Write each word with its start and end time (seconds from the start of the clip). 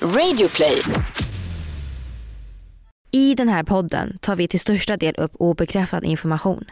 Radioplay. 0.00 0.82
I 3.10 3.34
den 3.34 3.48
här 3.48 3.62
podden 3.62 4.18
tar 4.20 4.36
vi 4.36 4.48
till 4.48 4.60
största 4.60 4.96
del 4.96 5.14
upp 5.14 5.32
obekräftad 5.34 6.04
information. 6.04 6.64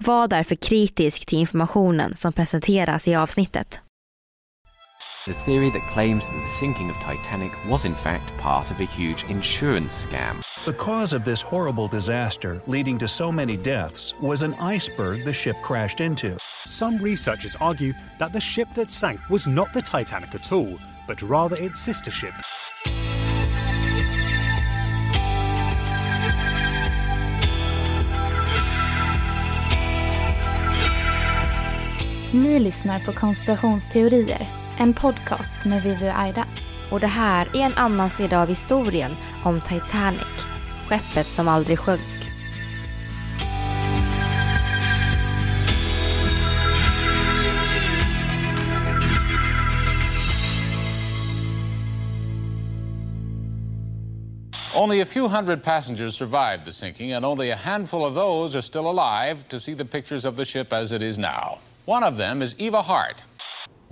Var 0.00 0.28
därför 0.28 0.54
kritisk 0.54 1.26
till 1.26 1.38
informationen 1.38 2.16
som 2.16 2.32
presenteras 2.32 3.08
i 3.08 3.14
avsnittet. 3.14 3.80
A 5.28 5.34
theory 5.44 5.70
that 5.70 5.92
claims 5.92 6.24
that 6.24 6.32
the 6.32 6.58
sinking 6.58 6.90
of 6.90 6.96
Titanic 6.96 7.52
was 7.68 7.84
in 7.84 7.94
fact 7.94 8.32
part 8.40 8.70
of 8.70 8.80
a 8.80 8.84
huge 8.84 9.24
insurance 9.28 10.06
scam. 10.06 10.42
The 10.64 10.72
cause 10.72 11.16
of 11.16 11.24
this 11.24 11.42
horrible 11.42 11.88
disaster, 11.88 12.60
leading 12.66 12.98
to 12.98 13.08
so 13.08 13.32
many 13.32 13.56
deaths, 13.56 14.14
was 14.22 14.42
an 14.42 14.54
iceberg 14.54 15.24
the 15.24 15.32
ship 15.32 15.56
crashed 15.62 16.00
into. 16.00 16.36
Some 16.66 16.98
researchers 17.04 17.56
argue 17.60 17.92
that 18.18 18.32
the 18.32 18.40
ship 18.40 18.68
that 18.74 18.90
sank 18.90 19.20
was 19.30 19.46
not 19.46 19.72
the 19.74 19.82
Titanic 19.82 20.34
at 20.34 20.52
all, 20.52 20.78
but 21.10 21.22
rather 21.22 21.62
its 21.62 21.80
sister 21.80 22.10
ship. 22.10 22.34
Ni 32.32 32.58
lyssnar 32.58 33.00
på 33.00 33.12
Konspirationsteorier, 33.12 34.48
en 34.78 34.94
podcast 34.94 35.64
med 35.64 35.82
Vivi 35.82 36.08
och 36.08 36.18
Aida. 36.18 36.46
Och 36.90 37.00
det 37.00 37.06
här 37.06 37.56
är 37.56 37.60
en 37.60 37.74
annan 37.74 38.10
sida 38.10 38.42
av 38.42 38.48
historien 38.48 39.16
om 39.44 39.60
Titanic, 39.60 40.46
skeppet 40.88 41.28
som 41.28 41.48
aldrig 41.48 41.78
sjönk. 41.78 42.19
Only 54.80 55.00
a 55.00 55.04
few 55.04 55.28
hundred 55.28 55.62
passengers 55.62 56.14
survived 56.14 56.64
the 56.64 56.72
sinking, 56.72 57.12
and 57.12 57.22
only 57.22 57.50
a 57.50 57.56
handful 57.56 58.02
of 58.02 58.14
those 58.14 58.56
are 58.56 58.62
still 58.62 58.90
alive 58.90 59.46
to 59.50 59.60
see 59.60 59.74
the 59.74 59.84
pictures 59.84 60.24
of 60.24 60.36
the 60.36 60.44
ship 60.46 60.72
as 60.72 60.90
it 60.90 61.02
is 61.02 61.18
now. 61.18 61.58
One 61.84 62.02
of 62.02 62.16
them 62.16 62.40
is 62.40 62.54
Eva 62.58 62.80
Hart. 62.80 63.22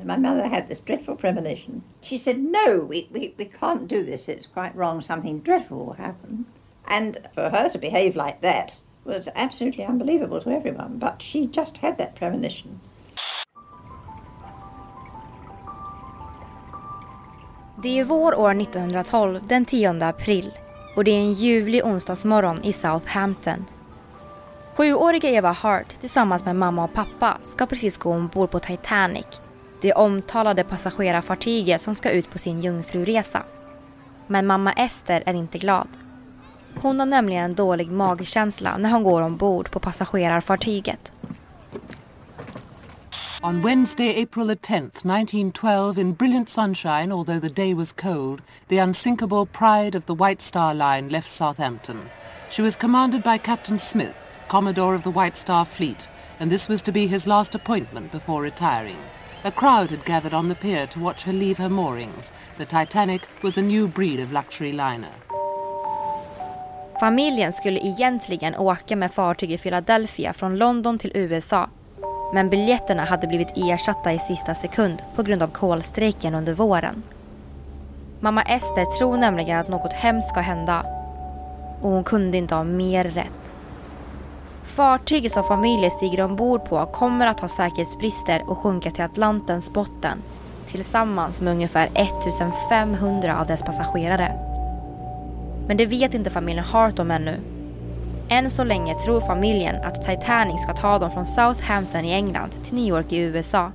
My 0.03 0.17
mother 0.17 0.49
had 0.49 0.67
this 0.67 0.81
dreadful 0.81 1.17
premonition. 1.17 1.83
She 2.01 2.17
said, 2.17 2.39
No, 2.39 2.79
we, 2.79 3.07
we, 3.13 3.35
we 3.37 3.45
can't 3.45 3.87
do 3.87 4.03
this. 4.03 4.31
It's 4.31 4.47
quite 4.47 4.75
wrong. 4.75 5.03
Something 5.03 5.41
dreadful 5.41 5.85
will 5.85 5.93
happen. 5.93 6.47
And 6.87 7.19
for 7.35 7.51
her 7.51 7.69
to 7.69 7.79
behave 7.79 8.17
like 8.17 8.41
that 8.41 8.79
was 9.05 9.29
absolutely 9.35 9.85
unbelievable 9.85 10.41
to 10.41 10.51
everyone. 10.51 10.97
But 10.99 11.21
she 11.21 11.47
just 11.49 11.77
had 11.77 11.99
that 11.99 12.15
premonition. 12.15 12.81
Det 17.83 17.99
är 17.99 18.05
vår 18.05 18.35
år 18.35 18.61
1912, 18.61 19.41
den 19.49 19.65
10 19.65 20.03
april. 20.03 20.53
Och 20.99 21.05
det 21.05 21.11
är 21.11 21.21
en 21.21 21.33
ljuvlig 21.33 21.85
onsdagsmorgon 21.85 22.65
i 22.65 22.73
Southampton. 22.73 23.65
Sjuåriga 24.77 25.31
Eva 25.31 25.53
Hart 25.53 26.01
tillsammans 26.01 26.45
med 26.45 26.57
mamma 26.57 26.85
och 26.85 26.93
pappa 26.93 27.39
ska 27.43 27.67
precis 27.67 27.99
gå 27.99 28.13
ombord 28.13 28.51
på 28.51 28.59
Titanic. 28.59 29.27
Det 29.81 29.93
omtalade 29.93 30.65
passagerarfartyget 30.65 31.83
som 31.83 31.95
ska 31.95 32.11
ut 32.11 32.31
på 32.31 32.39
sin 32.39 32.61
jungfruresa. 32.61 33.43
Men 34.27 34.47
mamma 34.47 34.73
Ester 34.73 35.23
är 35.27 35.35
inte 35.35 35.59
glad. 35.59 35.89
Hon 36.81 36.99
har 36.99 37.07
nämligen 37.07 37.45
en 37.45 37.55
dålig 37.55 37.91
magkänsla 37.91 38.77
när 38.79 38.91
hon 38.91 39.03
går 39.03 39.23
ombord 39.23 39.71
på 39.71 39.81
passagerarfartyget. 39.81 41.13
On 43.41 43.63
Wednesday, 43.63 44.09
April 44.17 44.47
the 44.47 44.57
10th, 44.57 45.05
1912, 45.05 45.97
in 45.97 46.13
brilliant 46.13 46.49
sunshine, 46.49 47.13
although 47.13 47.39
the 47.39 47.49
day 47.49 47.73
was 47.73 47.93
cold, 47.93 48.43
the 48.67 48.79
unsinkable 48.79 49.47
pride 49.47 49.95
of 49.95 50.07
the 50.07 50.15
White 50.15 50.43
Star 50.43 50.75
Line 50.75 51.09
left 51.09 51.29
Southampton. 51.29 52.11
She 52.51 52.63
was 52.63 52.75
commanded 52.75 53.23
by 53.23 53.39
Captain 53.39 53.79
Smith, 53.79 54.17
Commodore 54.49 54.97
of 54.97 55.05
the 55.05 55.13
White 55.13 55.37
Star 55.37 55.65
Fleet, 55.65 56.09
and 56.41 56.51
this 56.51 56.69
was 56.69 56.83
to 56.83 56.91
be 56.91 57.07
his 57.07 57.29
last 57.29 57.55
appointment 57.55 58.11
before 58.11 58.43
retiring. 58.43 58.99
A 59.45 59.53
crowd 59.53 59.91
had 59.91 60.05
gathered 60.05 60.35
on 60.35 60.49
the 60.49 60.57
pier 60.57 60.89
to 60.89 60.99
watch 60.99 61.23
her 61.23 61.33
leave 61.33 61.59
her 61.59 61.69
moorings. 61.69 62.33
The 62.57 62.67
Titanic 62.67 63.23
was 63.43 63.57
a 63.57 63.63
new 63.63 63.87
breed 63.87 64.19
of 64.19 64.33
luxury 64.33 64.73
liner. 64.73 65.15
Familjen 67.01 67.53
skulle 67.53 67.81
egentligen 67.81 68.55
åka 68.57 68.97
med 68.97 69.13
fartyget 69.13 69.63
Philadelphia 69.63 70.33
från 70.33 70.57
London 70.59 70.99
till 70.99 71.13
USA. 71.15 71.69
Men 72.33 72.51
biljetterna 72.51 73.05
hade 73.05 73.27
blivit 73.27 73.57
ersatta 73.57 74.13
i 74.13 74.19
sista 74.19 74.55
sekund 74.55 75.03
på 75.15 75.23
grund 75.23 75.43
av 75.43 75.49
kolstrejken 75.49 76.35
under 76.35 76.53
våren. 76.53 77.03
Mamma 78.21 78.43
Ester 78.43 78.99
tror 78.99 79.17
nämligen 79.17 79.61
att 79.61 79.69
något 79.69 79.93
hemskt 79.93 80.29
ska 80.29 80.41
hända. 80.41 80.85
Och 81.83 81.91
hon 81.91 82.05
kunde 82.05 82.39
inte 82.39 82.55
ha 82.55 82.65
mer 82.65 83.05
rätt. 83.05 83.55
Fartyget 84.65 85.33
som 85.33 85.45
familjen 85.45 85.91
stiger 85.91 86.25
ombord 86.25 86.65
på 86.65 86.87
kommer 86.87 87.27
att 87.27 87.41
ha 87.41 87.49
säkerhetsbrister 87.49 88.51
och 88.51 88.59
sjunka 88.59 88.91
till 88.91 89.05
Atlantens 89.05 89.73
botten 89.73 90.23
tillsammans 90.71 91.43
med 91.43 91.53
ungefär 91.53 91.89
1500 91.95 93.41
av 93.41 93.47
dess 93.47 93.63
passagerare. 93.63 94.33
Men 95.67 95.77
det 95.77 95.87
vet 95.87 96.15
inte 96.15 96.31
familjen 96.31 96.65
Hart 96.65 96.99
om 96.99 97.11
ännu. 97.11 97.37
Än 98.31 98.51
så 98.51 98.65
länge 98.65 98.95
tror 98.95 99.21
familjen 99.21 99.77
att 99.85 100.05
Titanic 100.05 100.63
ska 100.63 100.73
ta 100.73 100.99
dem 100.99 101.11
från 101.11 101.27
Southampton 101.27 102.05
i 102.05 102.13
England 102.13 102.51
till 102.65 102.75
New 102.75 102.89
York 102.89 103.13
i 103.13 103.17
USA. 103.17 103.73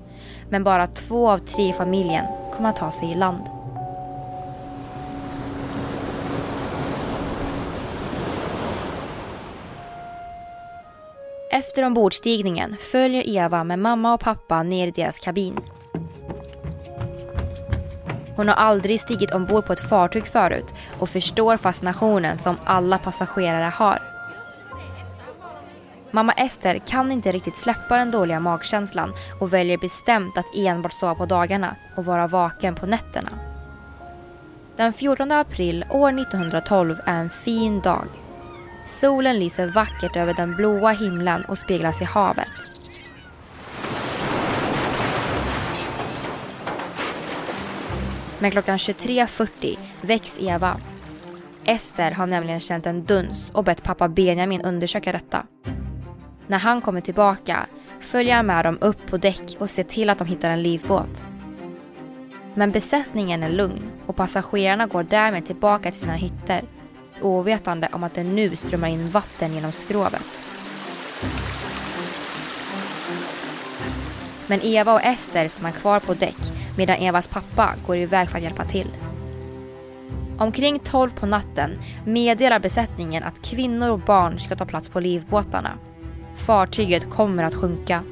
Men 0.50 0.64
bara 0.64 0.88
två 0.88 1.30
av 1.30 1.38
tre 1.38 1.70
i 1.70 1.74
familjen 1.74 2.26
kommer 2.54 2.70
att 2.70 2.76
ta 2.76 2.92
sig 2.92 3.12
i 3.12 3.16
land. 3.16 3.44
Efter 11.52 11.84
ombordstigningen 11.84 12.76
följer 12.92 13.30
Eva 13.30 13.64
med 13.64 13.80
mamma 13.80 14.14
och 14.14 14.20
pappa 14.20 14.64
ner 14.64 14.88
i 14.88 14.92
deras 14.92 15.20
kabin. 15.20 15.60
Hon 18.36 18.48
har 18.48 18.56
aldrig 18.56 19.00
stigit 19.00 19.34
ombord 19.34 19.66
på 19.66 19.74
ett 19.74 19.90
fartyg 19.90 20.26
förut 20.26 20.66
och 21.00 21.10
förstår 21.10 21.58
fascinationen 21.58 22.38
som 22.38 22.58
alla 22.64 22.98
passagerare 22.98 23.72
har. 23.76 24.13
Mamma 26.16 26.34
Ester 26.34 26.80
kan 26.80 27.12
inte 27.12 27.32
riktigt 27.32 27.58
släppa 27.58 27.98
den 27.98 28.12
dåliga 28.12 28.40
magkänslan 28.40 29.14
och 29.40 29.54
väljer 29.54 29.78
bestämt 29.78 30.38
att 30.38 30.56
enbart 30.56 30.94
sova 30.94 31.16
på 31.16 31.26
dagarna 31.26 31.76
och 31.96 32.06
vara 32.06 32.28
vaken 32.28 32.76
på 32.76 32.86
nätterna. 32.86 33.30
Den 34.76 34.94
14 34.94 35.32
april 35.32 35.86
år 35.90 36.10
1912 36.20 36.96
är 37.06 37.20
en 37.20 37.30
fin 37.30 37.82
dag. 37.82 38.08
Solen 38.86 39.40
lyser 39.40 39.68
vackert 39.68 40.16
över 40.16 40.34
den 40.34 40.56
blåa 40.56 40.92
himlen 40.92 41.46
och 41.46 41.58
speglas 41.58 42.02
i 42.02 42.06
havet. 42.06 42.48
Men 48.40 48.52
klockan 48.52 48.78
23.40 48.78 49.78
väcks 50.02 50.40
Eva. 50.40 50.78
Ester 51.66 52.12
har 52.12 52.28
nämligen 52.28 52.60
känt 52.60 52.86
en 52.86 53.06
duns 53.06 53.52
och 53.52 53.64
bett 53.64 53.84
pappa 53.84 54.08
Benjamin 54.08 54.62
undersöka 54.62 55.12
detta. 55.12 55.46
När 56.54 56.60
han 56.60 56.82
kommer 56.82 57.02
tillbaka 57.02 57.66
följer 58.00 58.36
han 58.36 58.46
med 58.46 58.66
dem 58.66 58.78
upp 58.82 59.08
på 59.08 59.18
däck 59.18 59.58
och 59.60 59.70
ser 59.70 59.84
till 59.84 60.10
att 60.10 60.18
de 60.18 60.28
hittar 60.28 60.52
en 60.52 60.64
livbåt. 60.64 61.24
Men 62.54 62.72
besättningen 62.72 63.44
är 63.44 63.50
lugn 63.50 63.92
och 64.06 64.16
passagerarna 64.16 64.88
går 64.88 65.04
därmed 65.04 65.46
tillbaka 65.46 65.92
till 65.92 66.00
sina 66.00 66.14
hytter 66.14 66.62
ovetande 67.22 67.90
om 67.92 68.04
att 68.04 68.14
det 68.14 68.24
nu 68.24 68.56
strömmar 68.56 68.88
in 68.88 69.10
vatten 69.10 69.54
genom 69.54 69.72
skrovet. 69.72 70.42
Men 74.48 74.60
Eva 74.64 74.94
och 74.94 75.04
Ester 75.04 75.48
stannar 75.48 75.72
kvar 75.72 76.00
på 76.00 76.14
däck 76.14 76.52
medan 76.78 76.96
Evas 76.96 77.28
pappa 77.28 77.76
går 77.88 77.98
iväg 77.98 78.30
för 78.30 78.38
att 78.38 78.44
hjälpa 78.44 78.66
till. 78.66 78.92
Omkring 80.38 80.80
12 80.80 81.10
på 81.10 81.26
natten 81.26 81.80
meddelar 82.06 82.60
besättningen 82.60 83.24
att 83.24 83.42
kvinnor 83.42 83.90
och 83.90 84.00
barn 84.00 84.40
ska 84.40 84.56
ta 84.56 84.66
plats 84.66 84.90
på 84.90 85.00
livbåtarna. 85.00 85.78
Fartyget 86.36 87.10
kommer 87.10 87.44
att 87.44 87.56
sjunka. 87.56 88.04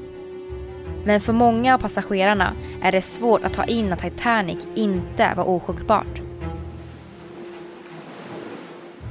Men 1.05 1.21
för 1.21 1.33
många 1.33 1.73
av 1.73 1.79
passagerarna 1.79 2.53
är 2.81 2.91
det 2.91 3.01
svårt 3.01 3.43
att 3.43 3.53
ta 3.53 3.63
in 3.63 3.93
att 3.93 3.99
Titanic 3.99 4.67
inte 4.75 5.33
var 5.37 5.43
osjunkbart. 5.49 6.21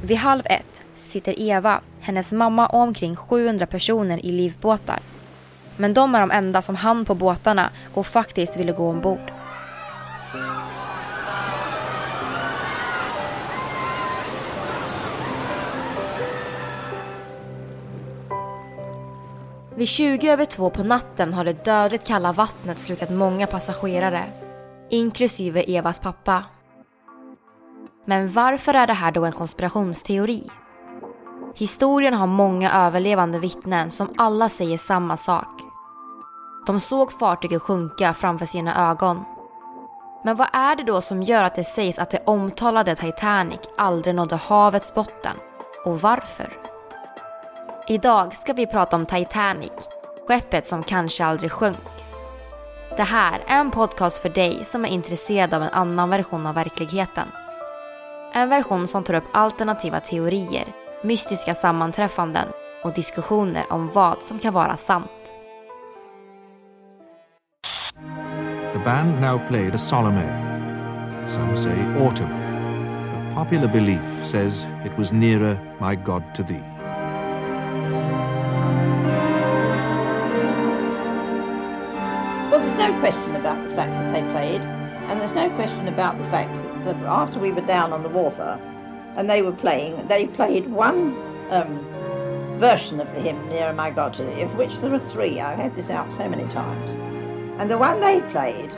Vid 0.05 0.17
halv 0.17 0.43
ett 0.45 0.83
sitter 0.95 1.41
Eva, 1.41 1.81
hennes 2.01 2.33
mamma 2.33 2.67
och 2.67 2.79
omkring 2.79 3.17
700 3.17 3.67
personer 3.67 4.27
i 4.27 4.33
livbåtar. 4.33 4.99
Men 5.77 5.95
de 5.95 6.15
är 6.15 6.21
de 6.21 6.31
enda 6.31 6.63
som 6.63 6.77
hann 6.77 7.05
på 7.05 7.15
båtarna 7.15 7.71
och 7.95 8.07
faktiskt 8.07 8.57
ville 8.57 8.73
gå 8.73 8.89
ombord. 8.91 9.33
Vid 19.81 19.89
20 19.89 20.31
över 20.31 20.45
2 20.45 20.71
på 20.71 20.83
natten 20.83 21.35
har 21.35 21.45
det 21.45 21.65
dödligt 21.65 22.07
kalla 22.07 22.33
vattnet 22.33 22.79
slukat 22.79 23.11
många 23.11 23.47
passagerare, 23.47 24.25
inklusive 24.91 25.63
Evas 25.63 26.01
pappa. 26.01 26.45
Men 28.07 28.33
varför 28.33 28.75
är 28.75 28.87
det 28.87 28.93
här 28.93 29.13
då 29.13 29.25
en 29.25 29.33
konspirationsteori? 29.33 30.51
Historien 31.55 32.15
har 32.15 32.27
många 32.27 32.73
överlevande 32.73 33.39
vittnen 33.39 33.91
som 33.91 34.15
alla 34.17 34.49
säger 34.49 34.79
samma 34.79 35.17
sak. 35.17 35.61
De 36.67 36.81
såg 36.81 37.13
fartyget 37.13 37.63
sjunka 37.63 38.15
framför 38.15 38.47
sina 38.47 38.91
ögon. 38.91 39.25
Men 40.25 40.37
vad 40.37 40.49
är 40.53 40.77
det 40.77 40.85
då 40.85 41.01
som 41.01 41.23
gör 41.23 41.45
att 41.45 41.55
det 41.55 41.65
sägs 41.65 41.99
att 41.99 42.11
det 42.11 42.23
omtalade 42.27 42.97
Titanic 42.97 43.61
aldrig 43.79 44.15
nådde 44.15 44.37
havets 44.37 44.95
botten? 44.95 45.37
Och 45.85 46.01
varför? 46.01 46.70
Idag 47.91 48.35
ska 48.35 48.53
vi 48.53 48.67
prata 48.67 48.97
om 48.97 49.07
Titanic, 49.07 49.73
skeppet 50.29 50.67
som 50.67 50.83
kanske 50.83 51.25
aldrig 51.25 51.53
sjönk. 51.53 52.05
Det 52.97 53.03
här 53.03 53.41
är 53.47 53.61
en 53.61 53.71
podcast 53.71 54.23
för 54.23 54.29
dig 54.29 54.65
som 54.65 54.85
är 54.85 54.89
intresserad 54.89 55.55
av 55.55 55.63
en 55.63 55.69
annan 55.69 56.11
version 56.11 56.47
av 56.47 56.55
verkligheten. 56.55 57.29
En 58.33 58.49
version 58.49 58.87
som 58.87 59.05
tar 59.05 59.15
upp 59.15 59.25
alternativa 59.33 60.01
teorier, 60.01 60.65
mystiska 61.03 61.55
sammanträffanden 61.55 62.49
och 62.85 62.95
diskussioner 62.95 63.73
om 63.73 63.89
vad 63.89 64.23
som 64.23 64.39
kan 64.39 64.55
vara 64.55 64.77
sant. 64.77 65.33
The 68.73 68.79
band 68.85 69.21
now 69.21 69.41
played 69.49 69.75
a 69.75 69.79
solemn 69.79 70.17
air. 70.17 71.29
Some 71.29 71.57
say 71.57 71.83
autumn, 71.99 72.31
but 73.29 73.35
popular 73.35 73.69
belief 73.69 74.27
says 74.27 74.67
it 74.85 74.99
was 74.99 75.13
nearer, 75.13 75.59
my 75.81 75.95
God, 75.95 76.23
to 76.35 76.43
thee. 76.43 76.70
About 85.93 86.19
the 86.19 86.25
fact 86.25 86.55
that, 86.85 86.97
after 87.07 87.39
we 87.39 87.53
were 87.53 87.67
down 87.67 87.93
on 87.93 88.03
the 88.03 88.09
water 88.09 88.59
and 89.17 89.29
they 89.29 89.43
were 89.43 89.53
playing, 89.53 90.07
they 90.09 90.27
played 90.27 90.69
one 90.71 91.15
um, 91.51 91.85
version 92.59 93.01
of 93.01 93.09
the 93.15 93.21
hymn, 93.21 93.49
Nearer 93.49 93.73
My 93.73 93.91
God 93.91 94.15
to 94.15 94.43
of 94.43 94.55
which 94.55 94.79
there 94.81 94.95
are 94.95 94.99
three. 95.01 95.41
I've 95.41 95.59
had 95.59 95.75
this 95.75 95.91
out 95.91 96.13
so 96.13 96.29
many 96.29 96.47
times. 96.51 96.91
And 97.59 97.71
the 97.71 97.79
one 97.79 98.01
they 98.01 98.21
played 98.33 98.71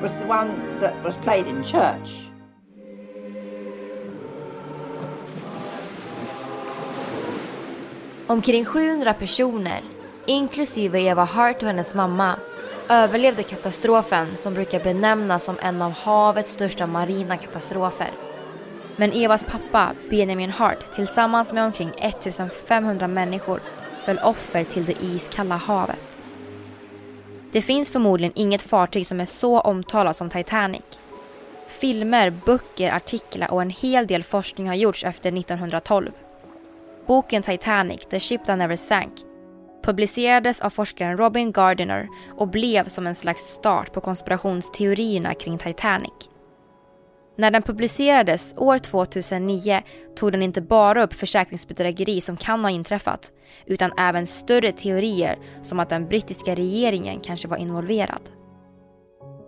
was 0.00 0.12
the 0.20 0.26
one 0.26 0.80
that 0.80 0.94
was 1.02 1.14
played 1.16 1.46
in 1.46 1.62
church. 1.62 2.10
Omkring 8.28 8.64
700 8.64 9.14
personer, 9.18 9.82
inklusive 10.26 10.96
Eva 10.96 11.24
Hart 11.24 11.62
och 11.62 11.68
hennes 11.68 11.94
mamma, 11.94 12.38
överlevde 12.88 13.42
katastrofen 13.42 14.36
som 14.36 14.54
brukar 14.54 14.80
benämnas 14.80 15.44
som 15.44 15.56
en 15.62 15.82
av 15.82 15.92
havets 15.92 16.52
största 16.52 16.86
marina 16.86 17.36
katastrofer. 17.36 18.10
Men 18.96 19.12
Evas 19.12 19.44
pappa, 19.44 19.92
Benjamin 20.10 20.50
Hart, 20.50 20.94
tillsammans 20.94 21.52
med 21.52 21.64
omkring 21.64 21.90
1500 21.98 23.08
människor 23.08 23.60
föll 24.04 24.18
offer 24.18 24.64
till 24.64 24.84
det 24.84 25.02
iskalla 25.02 25.56
havet. 25.56 26.18
Det 27.52 27.62
finns 27.62 27.90
förmodligen 27.90 28.32
inget 28.34 28.62
fartyg 28.62 29.06
som 29.06 29.20
är 29.20 29.24
så 29.24 29.60
omtalat 29.60 30.16
som 30.16 30.30
Titanic. 30.30 30.82
Filmer, 31.66 32.30
böcker, 32.30 32.92
artiklar 32.92 33.50
och 33.50 33.62
en 33.62 33.70
hel 33.70 34.06
del 34.06 34.22
forskning 34.22 34.68
har 34.68 34.74
gjorts 34.74 35.04
efter 35.04 35.38
1912. 35.38 36.10
Boken 37.06 37.42
Titanic, 37.42 38.06
The 38.06 38.20
Ship 38.20 38.46
That 38.46 38.58
Never 38.58 38.76
Sank 38.76 39.12
publicerades 39.86 40.60
av 40.60 40.70
forskaren 40.70 41.16
Robin 41.16 41.52
Gardiner 41.52 42.08
och 42.36 42.48
blev 42.48 42.84
som 42.84 43.06
en 43.06 43.14
slags 43.14 43.42
start 43.42 43.92
på 43.92 44.00
konspirationsteorierna 44.00 45.34
kring 45.34 45.58
Titanic. 45.58 46.12
När 47.38 47.50
den 47.50 47.62
publicerades 47.62 48.54
år 48.56 48.78
2009 48.78 49.82
tog 50.16 50.32
den 50.32 50.42
inte 50.42 50.62
bara 50.62 51.04
upp 51.04 51.12
försäkringsbedrägeri 51.12 52.20
som 52.20 52.36
kan 52.36 52.64
ha 52.64 52.70
inträffat 52.70 53.32
utan 53.66 53.92
även 53.98 54.26
större 54.26 54.72
teorier 54.72 55.38
som 55.62 55.80
att 55.80 55.88
den 55.88 56.08
brittiska 56.08 56.54
regeringen 56.54 57.20
kanske 57.20 57.48
var 57.48 57.56
involverad. 57.56 58.30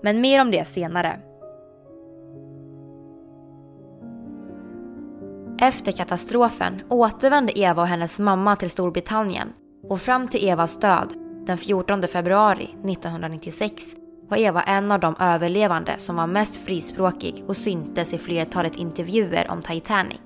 Men 0.03 0.21
mer 0.21 0.41
om 0.41 0.51
det 0.51 0.65
senare. 0.65 1.21
Efter 5.61 5.93
katastrofen 5.93 6.83
återvände 6.89 7.59
Eva 7.59 7.83
och 7.83 7.89
hennes 7.89 8.19
mamma 8.19 8.57
till 8.57 8.71
Storbritannien 8.71 9.53
och 9.89 10.01
fram 10.01 10.29
till 10.29 10.49
Evas 10.49 10.77
död 10.77 11.13
den 11.47 11.59
14 11.59 12.03
februari 12.03 12.65
1996 12.65 13.83
var 14.29 14.37
Eva 14.37 14.63
en 14.63 14.93
av 14.93 15.01
de 15.01 15.17
överlevande 15.21 15.95
som 15.99 16.17
var 16.17 16.27
mest 16.27 16.57
frispråkig 16.57 17.45
och 17.47 17.57
syntes 17.57 18.13
i 18.13 18.19
flertalet 18.19 18.77
intervjuer 18.77 19.51
om 19.51 19.63
Titanic. 19.63 20.21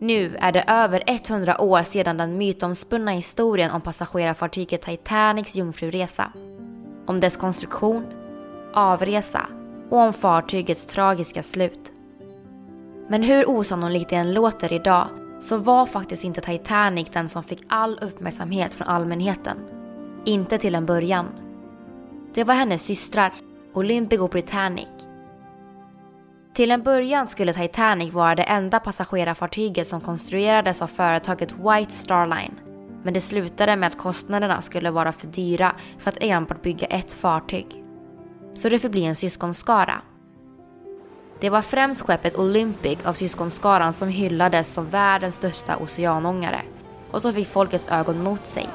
Nu 0.00 0.36
är 0.36 0.52
det 0.52 0.64
över 0.68 1.02
100 1.06 1.60
år 1.60 1.82
sedan 1.82 2.16
den 2.16 2.38
mytomspunna 2.38 3.10
historien 3.10 3.70
om 3.70 3.80
passagerarfartyget 3.80 4.82
Titanics 4.82 5.56
jungfruresa. 5.56 6.32
Om 7.06 7.20
dess 7.20 7.36
konstruktion, 7.36 8.06
avresa 8.74 9.46
och 9.90 9.98
om 9.98 10.12
fartygets 10.12 10.86
tragiska 10.86 11.42
slut. 11.42 11.92
Men 13.08 13.22
hur 13.22 13.50
osannolikt 13.50 14.10
det 14.10 14.16
än 14.16 14.34
låter 14.34 14.72
idag 14.72 15.08
så 15.40 15.56
var 15.56 15.86
faktiskt 15.86 16.24
inte 16.24 16.40
Titanic 16.40 17.08
den 17.10 17.28
som 17.28 17.44
fick 17.44 17.64
all 17.68 17.98
uppmärksamhet 18.02 18.74
från 18.74 18.88
allmänheten. 18.88 19.56
Inte 20.24 20.58
till 20.58 20.74
en 20.74 20.86
början. 20.86 21.26
Det 22.34 22.44
var 22.44 22.54
hennes 22.54 22.82
systrar, 22.82 23.32
Olympic 23.74 24.20
och 24.20 24.30
Britannic. 24.30 24.88
Till 26.54 26.70
en 26.70 26.82
början 26.82 27.28
skulle 27.28 27.52
Titanic 27.52 28.12
vara 28.12 28.34
det 28.34 28.42
enda 28.42 28.80
passagerarfartyget 28.80 29.88
som 29.88 30.00
konstruerades 30.00 30.82
av 30.82 30.86
företaget 30.86 31.52
White 31.52 31.92
Star 31.92 32.26
Line. 32.26 32.60
Men 33.02 33.14
det 33.14 33.20
slutade 33.20 33.76
med 33.76 33.86
att 33.86 33.98
kostnaderna 33.98 34.62
skulle 34.62 34.90
vara 34.90 35.12
för 35.12 35.26
dyra 35.26 35.72
för 35.98 36.10
att 36.10 36.18
enbart 36.20 36.62
bygga 36.62 36.86
ett 36.86 37.12
fartyg. 37.12 37.84
Så 38.54 38.68
det 38.68 38.78
förblir 38.78 39.04
en 39.04 39.16
syskonskara. 39.16 40.02
Det 41.40 41.50
var 41.50 41.62
främst 41.62 42.02
skeppet 42.02 42.38
Olympic 42.38 42.98
av 43.06 43.12
syskonskaran 43.12 43.92
som 43.92 44.08
hyllades 44.08 44.72
som 44.74 44.90
världens 44.90 45.34
största 45.34 45.76
oceanångare 45.76 46.62
och 47.10 47.22
som 47.22 47.32
fick 47.32 47.48
folkets 47.48 47.88
ögon 47.88 48.22
mot 48.22 48.46
sig. 48.46 48.68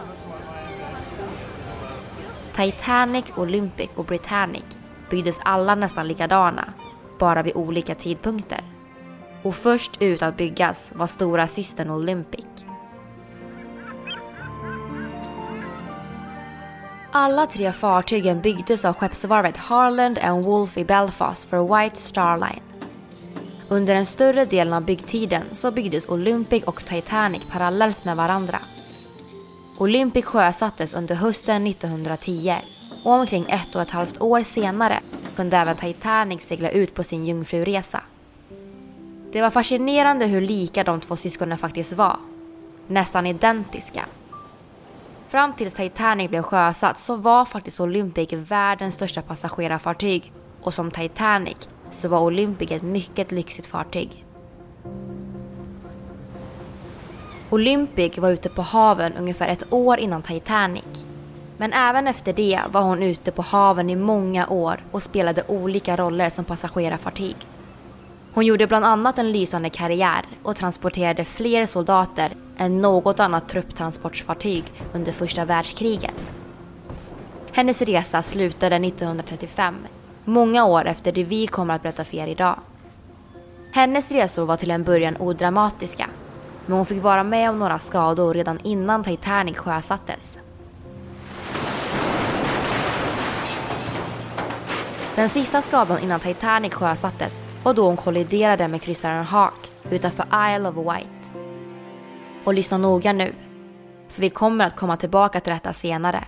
Titanic, 2.55 3.25
Olympic 3.37 3.89
och 3.95 4.05
Britannic 4.05 4.63
byggdes 5.09 5.39
alla 5.43 5.75
nästan 5.75 6.07
likadana, 6.07 6.73
bara 7.19 7.43
vid 7.43 7.55
olika 7.55 7.95
tidpunkter. 7.95 8.61
Och 9.43 9.55
först 9.55 10.01
ut 10.01 10.21
att 10.21 10.37
byggas 10.37 10.91
var 10.95 11.07
stora 11.07 11.47
systern 11.47 11.89
Olympic. 11.89 12.45
Alla 17.15 17.45
tre 17.45 17.71
fartygen 17.71 18.41
byggdes 18.41 18.85
av 18.85 18.93
skeppsvarvet 18.93 19.57
Harland 19.57 20.19
and 20.19 20.45
Wolff 20.45 20.77
i 20.77 20.85
Belfast 20.85 21.49
för 21.49 21.77
White 21.77 21.95
Star 21.95 22.37
Line. 22.37 22.61
Under 23.67 23.95
den 23.95 24.05
större 24.05 24.45
delen 24.45 24.73
av 24.73 24.85
byggtiden 24.85 25.43
så 25.51 25.71
byggdes 25.71 26.09
Olympic 26.09 26.63
och 26.63 26.85
Titanic 26.85 27.41
parallellt 27.51 28.05
med 28.05 28.17
varandra. 28.17 28.59
Olympic 29.77 30.25
sjösattes 30.25 30.93
under 30.93 31.15
hösten 31.15 31.67
1910 31.67 32.55
och 33.03 33.11
omkring 33.11 33.45
ett 33.49 33.75
och 33.75 33.81
ett 33.81 33.91
halvt 33.91 34.21
år 34.21 34.41
senare 34.41 34.99
kunde 35.35 35.57
även 35.57 35.77
Titanic 35.77 36.41
segla 36.41 36.69
ut 36.69 36.95
på 36.95 37.03
sin 37.03 37.25
jungfruresa. 37.25 38.01
Det 39.31 39.41
var 39.41 39.49
fascinerande 39.49 40.25
hur 40.25 40.41
lika 40.41 40.83
de 40.83 40.99
två 40.99 41.15
syskonen 41.15 41.57
faktiskt 41.57 41.93
var. 41.93 42.17
Nästan 42.87 43.25
identiska. 43.25 44.05
Fram 45.33 45.53
tills 45.53 45.73
Titanic 45.73 46.29
blev 46.29 46.41
sjösatt 46.41 46.99
så 46.99 47.15
var 47.15 47.45
faktiskt 47.45 47.79
Olympic 47.79 48.33
världens 48.33 48.95
största 48.95 49.21
passagerarfartyg 49.21 50.33
och 50.61 50.73
som 50.73 50.91
Titanic 50.91 51.69
så 51.91 52.07
var 52.07 52.19
Olympic 52.19 52.71
ett 52.71 52.81
mycket 52.81 53.31
lyxigt 53.31 53.67
fartyg. 53.67 54.25
Olympic 57.49 58.17
var 58.17 58.29
ute 58.31 58.49
på 58.49 58.61
haven 58.61 59.13
ungefär 59.13 59.47
ett 59.47 59.73
år 59.73 59.99
innan 59.99 60.21
Titanic. 60.21 61.05
Men 61.57 61.73
även 61.73 62.07
efter 62.07 62.33
det 62.33 62.59
var 62.71 62.81
hon 62.81 63.03
ute 63.03 63.31
på 63.31 63.41
haven 63.41 63.89
i 63.89 63.95
många 63.95 64.47
år 64.47 64.83
och 64.91 65.03
spelade 65.03 65.43
olika 65.47 65.95
roller 65.95 66.29
som 66.29 66.45
passagerarfartyg. 66.45 67.35
Hon 68.33 68.45
gjorde 68.45 68.67
bland 68.67 68.85
annat 68.85 69.17
en 69.17 69.31
lysande 69.31 69.69
karriär 69.69 70.25
och 70.43 70.55
transporterade 70.55 71.25
fler 71.25 71.65
soldater 71.65 72.33
än 72.57 72.81
något 72.81 73.19
annat 73.19 73.49
trupptransportfartyg 73.49 74.63
under 74.93 75.11
första 75.11 75.45
världskriget. 75.45 76.15
Hennes 77.51 77.81
resa 77.81 78.21
slutade 78.21 78.75
1935, 78.75 79.75
många 80.25 80.65
år 80.65 80.85
efter 80.85 81.11
det 81.11 81.23
vi 81.23 81.47
kommer 81.47 81.73
att 81.73 81.81
berätta 81.81 82.03
för 82.05 82.17
er 82.17 82.27
idag. 82.27 82.59
Hennes 83.71 84.11
resor 84.11 84.45
var 84.45 84.57
till 84.57 84.71
en 84.71 84.83
början 84.83 85.17
odramatiska, 85.19 86.09
men 86.65 86.77
hon 86.77 86.85
fick 86.85 87.03
vara 87.03 87.23
med 87.23 87.49
om 87.49 87.59
några 87.59 87.79
skador 87.79 88.33
redan 88.33 88.59
innan 88.63 89.03
Titanic 89.03 89.57
sjösattes. 89.57 90.37
Den 95.15 95.29
sista 95.29 95.61
skadan 95.61 95.99
innan 95.99 96.19
Titanic 96.19 96.73
sjösattes 96.73 97.41
var 97.63 97.73
då 97.73 97.85
hon 97.85 97.97
kolliderade 97.97 98.67
med 98.67 98.81
kryssaren 98.81 99.25
Hawk 99.25 99.71
utanför 99.89 100.25
Isle 100.25 100.69
of 100.69 100.75
Wight. 100.75 101.22
Och 102.43 102.53
lyssna 102.53 102.77
noga 102.77 103.13
nu, 103.13 103.35
för 104.09 104.21
vi 104.21 104.29
kommer 104.29 104.65
att 104.65 104.75
komma 104.75 104.97
tillbaka 104.97 105.39
till 105.39 105.53
detta 105.53 105.73
senare. 105.73 106.23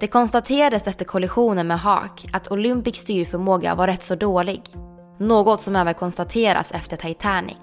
Det 0.00 0.06
konstaterades 0.06 0.86
efter 0.86 1.04
kollisionen 1.04 1.66
med 1.66 1.80
Hawk 1.80 2.28
att 2.32 2.50
Olympics 2.50 3.00
styrförmåga 3.00 3.74
var 3.74 3.86
rätt 3.86 4.02
så 4.02 4.14
dålig. 4.14 4.62
Något 5.18 5.60
som 5.60 5.76
även 5.76 5.94
konstateras 5.94 6.72
efter 6.72 6.96
Titanic. 6.96 7.56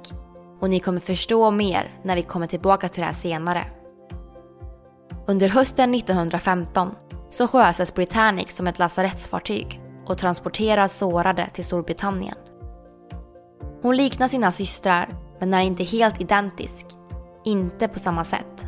Och 0.59 0.69
ni 0.69 0.79
kommer 0.79 0.99
förstå 0.99 1.51
mer 1.51 1.93
när 2.03 2.15
vi 2.15 2.23
kommer 2.23 2.47
tillbaka 2.47 2.89
till 2.89 2.99
det 2.99 3.05
här 3.05 3.13
senare. 3.13 3.65
Under 5.27 5.49
hösten 5.49 5.95
1915 5.95 6.95
så 7.29 7.47
sjösätts 7.47 7.93
Britannic 7.93 8.55
som 8.55 8.67
ett 8.67 8.79
lasarettsfartyg 8.79 9.81
och 10.05 10.17
transporterar 10.17 10.87
sårade 10.87 11.49
till 11.53 11.65
Storbritannien. 11.65 12.37
Hon 13.81 13.97
liknar 13.97 14.27
sina 14.27 14.51
systrar 14.51 15.09
men 15.39 15.53
är 15.53 15.61
inte 15.61 15.83
helt 15.83 16.21
identisk. 16.21 16.96
Inte 17.47 17.87
på 17.87 17.99
samma 17.99 18.23
sätt. 18.23 18.65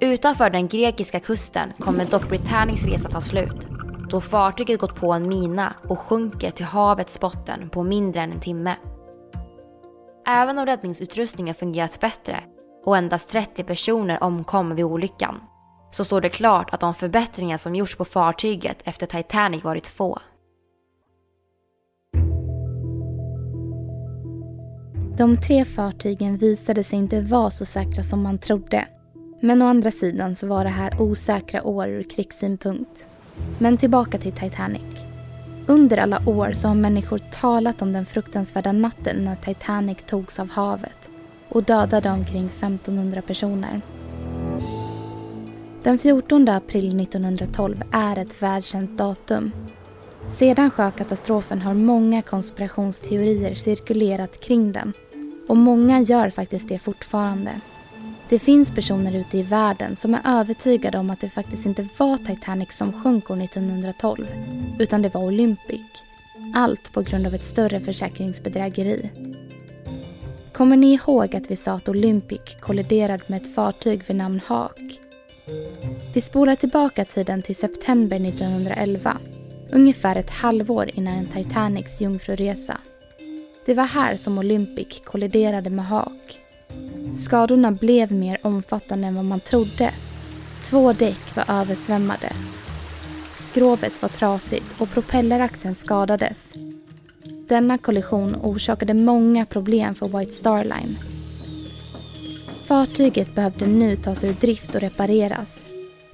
Utanför 0.00 0.50
den 0.50 0.68
grekiska 0.68 1.20
kusten 1.20 1.72
kommer 1.78 2.04
dock 2.04 2.28
Britannics 2.28 2.84
resa 2.84 3.08
ta 3.08 3.20
slut 3.20 3.68
då 4.10 4.20
fartyget 4.20 4.80
gått 4.80 4.94
på 4.94 5.12
en 5.12 5.28
mina 5.28 5.74
och 5.88 5.98
sjunker 5.98 6.50
till 6.50 6.64
havets 6.64 7.20
botten 7.20 7.70
på 7.70 7.82
mindre 7.82 8.22
än 8.22 8.32
en 8.32 8.40
timme. 8.40 8.76
Även 10.26 10.58
om 10.58 10.66
räddningsutrustningen 10.66 11.54
fungerat 11.54 12.00
bättre 12.00 12.44
och 12.84 12.96
endast 12.96 13.28
30 13.28 13.64
personer 13.64 14.22
omkom 14.22 14.74
vid 14.74 14.84
olyckan 14.84 15.40
så 15.90 16.04
står 16.04 16.20
det 16.20 16.28
klart 16.28 16.74
att 16.74 16.80
de 16.80 16.94
förbättringar 16.94 17.56
som 17.56 17.74
gjorts 17.74 17.96
på 17.96 18.04
fartyget 18.04 18.82
efter 18.84 19.06
Titanic 19.06 19.64
varit 19.64 19.86
få. 19.86 20.18
De 25.20 25.36
tre 25.36 25.64
fartygen 25.64 26.36
visade 26.36 26.84
sig 26.84 26.98
inte 26.98 27.20
vara 27.20 27.50
så 27.50 27.64
säkra 27.64 28.02
som 28.02 28.22
man 28.22 28.38
trodde. 28.38 28.86
Men 29.40 29.62
å 29.62 29.66
andra 29.66 29.90
sidan 29.90 30.34
så 30.34 30.46
var 30.46 30.64
det 30.64 30.70
här 30.70 31.00
osäkra 31.02 31.62
år 31.62 31.88
ur 31.88 32.02
krigssynpunkt. 32.02 33.06
Men 33.58 33.76
tillbaka 33.76 34.18
till 34.18 34.32
Titanic. 34.32 34.82
Under 35.66 35.96
alla 35.96 36.22
år 36.26 36.52
så 36.52 36.68
har 36.68 36.74
människor 36.74 37.18
talat 37.18 37.82
om 37.82 37.92
den 37.92 38.06
fruktansvärda 38.06 38.72
natten 38.72 39.24
när 39.24 39.36
Titanic 39.36 39.98
togs 40.06 40.38
av 40.38 40.50
havet 40.50 41.10
och 41.48 41.64
dödade 41.64 42.10
omkring 42.10 42.46
1500 42.46 43.22
personer. 43.22 43.80
Den 45.82 45.98
14 45.98 46.48
april 46.48 47.00
1912 47.00 47.82
är 47.92 48.16
ett 48.16 48.42
välkänt 48.42 48.98
datum. 48.98 49.52
Sedan 50.28 50.70
sjökatastrofen 50.70 51.60
har 51.62 51.74
många 51.74 52.22
konspirationsteorier 52.22 53.54
cirkulerat 53.54 54.40
kring 54.40 54.72
den 54.72 54.92
och 55.50 55.56
många 55.56 56.00
gör 56.00 56.30
faktiskt 56.30 56.68
det 56.68 56.78
fortfarande. 56.78 57.50
Det 58.28 58.38
finns 58.38 58.70
personer 58.70 59.16
ute 59.16 59.38
i 59.38 59.42
världen 59.42 59.96
som 59.96 60.14
är 60.14 60.20
övertygade 60.24 60.98
om 60.98 61.10
att 61.10 61.20
det 61.20 61.28
faktiskt 61.28 61.66
inte 61.66 61.88
var 61.96 62.16
Titanic 62.16 62.72
som 62.72 62.92
sjönk 62.92 63.30
år 63.30 63.42
1912 63.42 64.26
utan 64.78 65.02
det 65.02 65.14
var 65.14 65.24
Olympic. 65.24 65.82
Allt 66.54 66.92
på 66.92 67.02
grund 67.02 67.26
av 67.26 67.34
ett 67.34 67.44
större 67.44 67.80
försäkringsbedrägeri. 67.80 69.10
Kommer 70.52 70.76
ni 70.76 70.92
ihåg 70.92 71.36
att 71.36 71.50
vi 71.50 71.56
sa 71.56 71.72
att 71.72 71.88
Olympic 71.88 72.56
kolliderade 72.60 73.24
med 73.26 73.42
ett 73.42 73.54
fartyg 73.54 74.02
vid 74.06 74.16
namn 74.16 74.40
Hawk? 74.46 75.00
Vi 76.14 76.20
spolar 76.20 76.56
tillbaka 76.56 77.04
tiden 77.04 77.42
till 77.42 77.56
september 77.56 78.16
1911. 78.16 79.16
Ungefär 79.70 80.16
ett 80.16 80.30
halvår 80.30 80.90
innan 80.94 81.26
Titanics 81.26 82.00
jungfruresa. 82.00 82.78
Det 83.70 83.74
var 83.74 83.84
här 83.84 84.16
som 84.16 84.38
Olympic 84.38 85.00
kolliderade 85.04 85.70
med 85.70 85.86
Haak. 85.86 86.40
Skadorna 87.14 87.70
blev 87.70 88.12
mer 88.12 88.38
omfattande 88.42 89.06
än 89.06 89.14
vad 89.14 89.24
man 89.24 89.40
trodde. 89.40 89.90
Två 90.62 90.92
däck 90.92 91.36
var 91.36 91.44
översvämmade. 91.48 92.32
Skrovet 93.40 94.02
var 94.02 94.08
trasigt 94.08 94.80
och 94.80 94.90
propelleraxeln 94.90 95.74
skadades. 95.74 96.52
Denna 97.48 97.78
kollision 97.78 98.36
orsakade 98.42 98.94
många 98.94 99.46
problem 99.46 99.94
för 99.94 100.18
White 100.18 100.32
Star 100.32 100.64
Line. 100.64 100.96
Fartyget 102.64 103.34
behövde 103.34 103.66
nu 103.66 103.96
tas 103.96 104.24
ur 104.24 104.32
drift 104.32 104.74
och 104.74 104.80
repareras. 104.80 105.66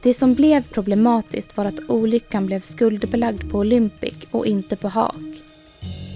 Det 0.03 0.15
som 0.15 0.35
blev 0.35 0.63
problematiskt 0.69 1.57
var 1.57 1.65
att 1.65 1.91
olyckan 1.91 2.47
blev 2.47 2.61
skuldbelagd 2.61 3.51
på 3.51 3.59
Olympic 3.59 4.15
och 4.31 4.47
inte 4.47 4.77
på 4.77 4.89
Haak. 4.89 5.46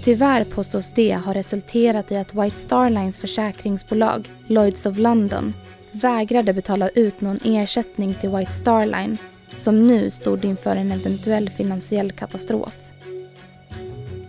Tyvärr 0.03 0.43
påstås 0.43 0.91
det 0.95 1.15
ha 1.15 1.33
resulterat 1.33 2.11
i 2.11 2.15
att 2.15 2.35
White 2.35 2.57
Star 2.57 2.89
Lines 2.89 3.19
försäkringsbolag, 3.19 4.31
Lloyds 4.47 4.85
of 4.85 4.97
London, 4.97 5.53
vägrade 5.91 6.53
betala 6.53 6.89
ut 6.89 7.21
någon 7.21 7.39
ersättning 7.43 8.13
till 8.13 8.29
White 8.29 8.51
Star 8.51 8.85
Line 8.85 9.17
som 9.55 9.87
nu 9.87 10.09
stod 10.09 10.45
inför 10.45 10.75
en 10.75 10.91
eventuell 10.91 11.49
finansiell 11.49 12.11
katastrof. 12.11 12.75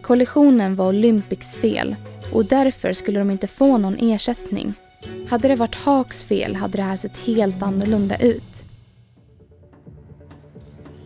Kollisionen 0.03 0.77
var 0.77 0.89
Olympics 0.89 1.57
fel 1.57 1.97
och 2.33 2.45
därför 2.45 2.93
skulle 2.93 3.19
de 3.19 3.31
inte 3.31 3.47
få 3.47 3.79
någon 3.79 3.97
ersättning. 4.01 4.75
Hade 5.29 5.49
det 5.49 5.55
varit 5.55 5.75
Hawks 5.75 6.25
fel 6.25 6.57
hade 6.57 6.77
det 6.77 6.83
här 6.83 6.97
sett 6.97 7.17
helt 7.17 7.63
annorlunda 7.63 8.17
ut. 8.19 8.65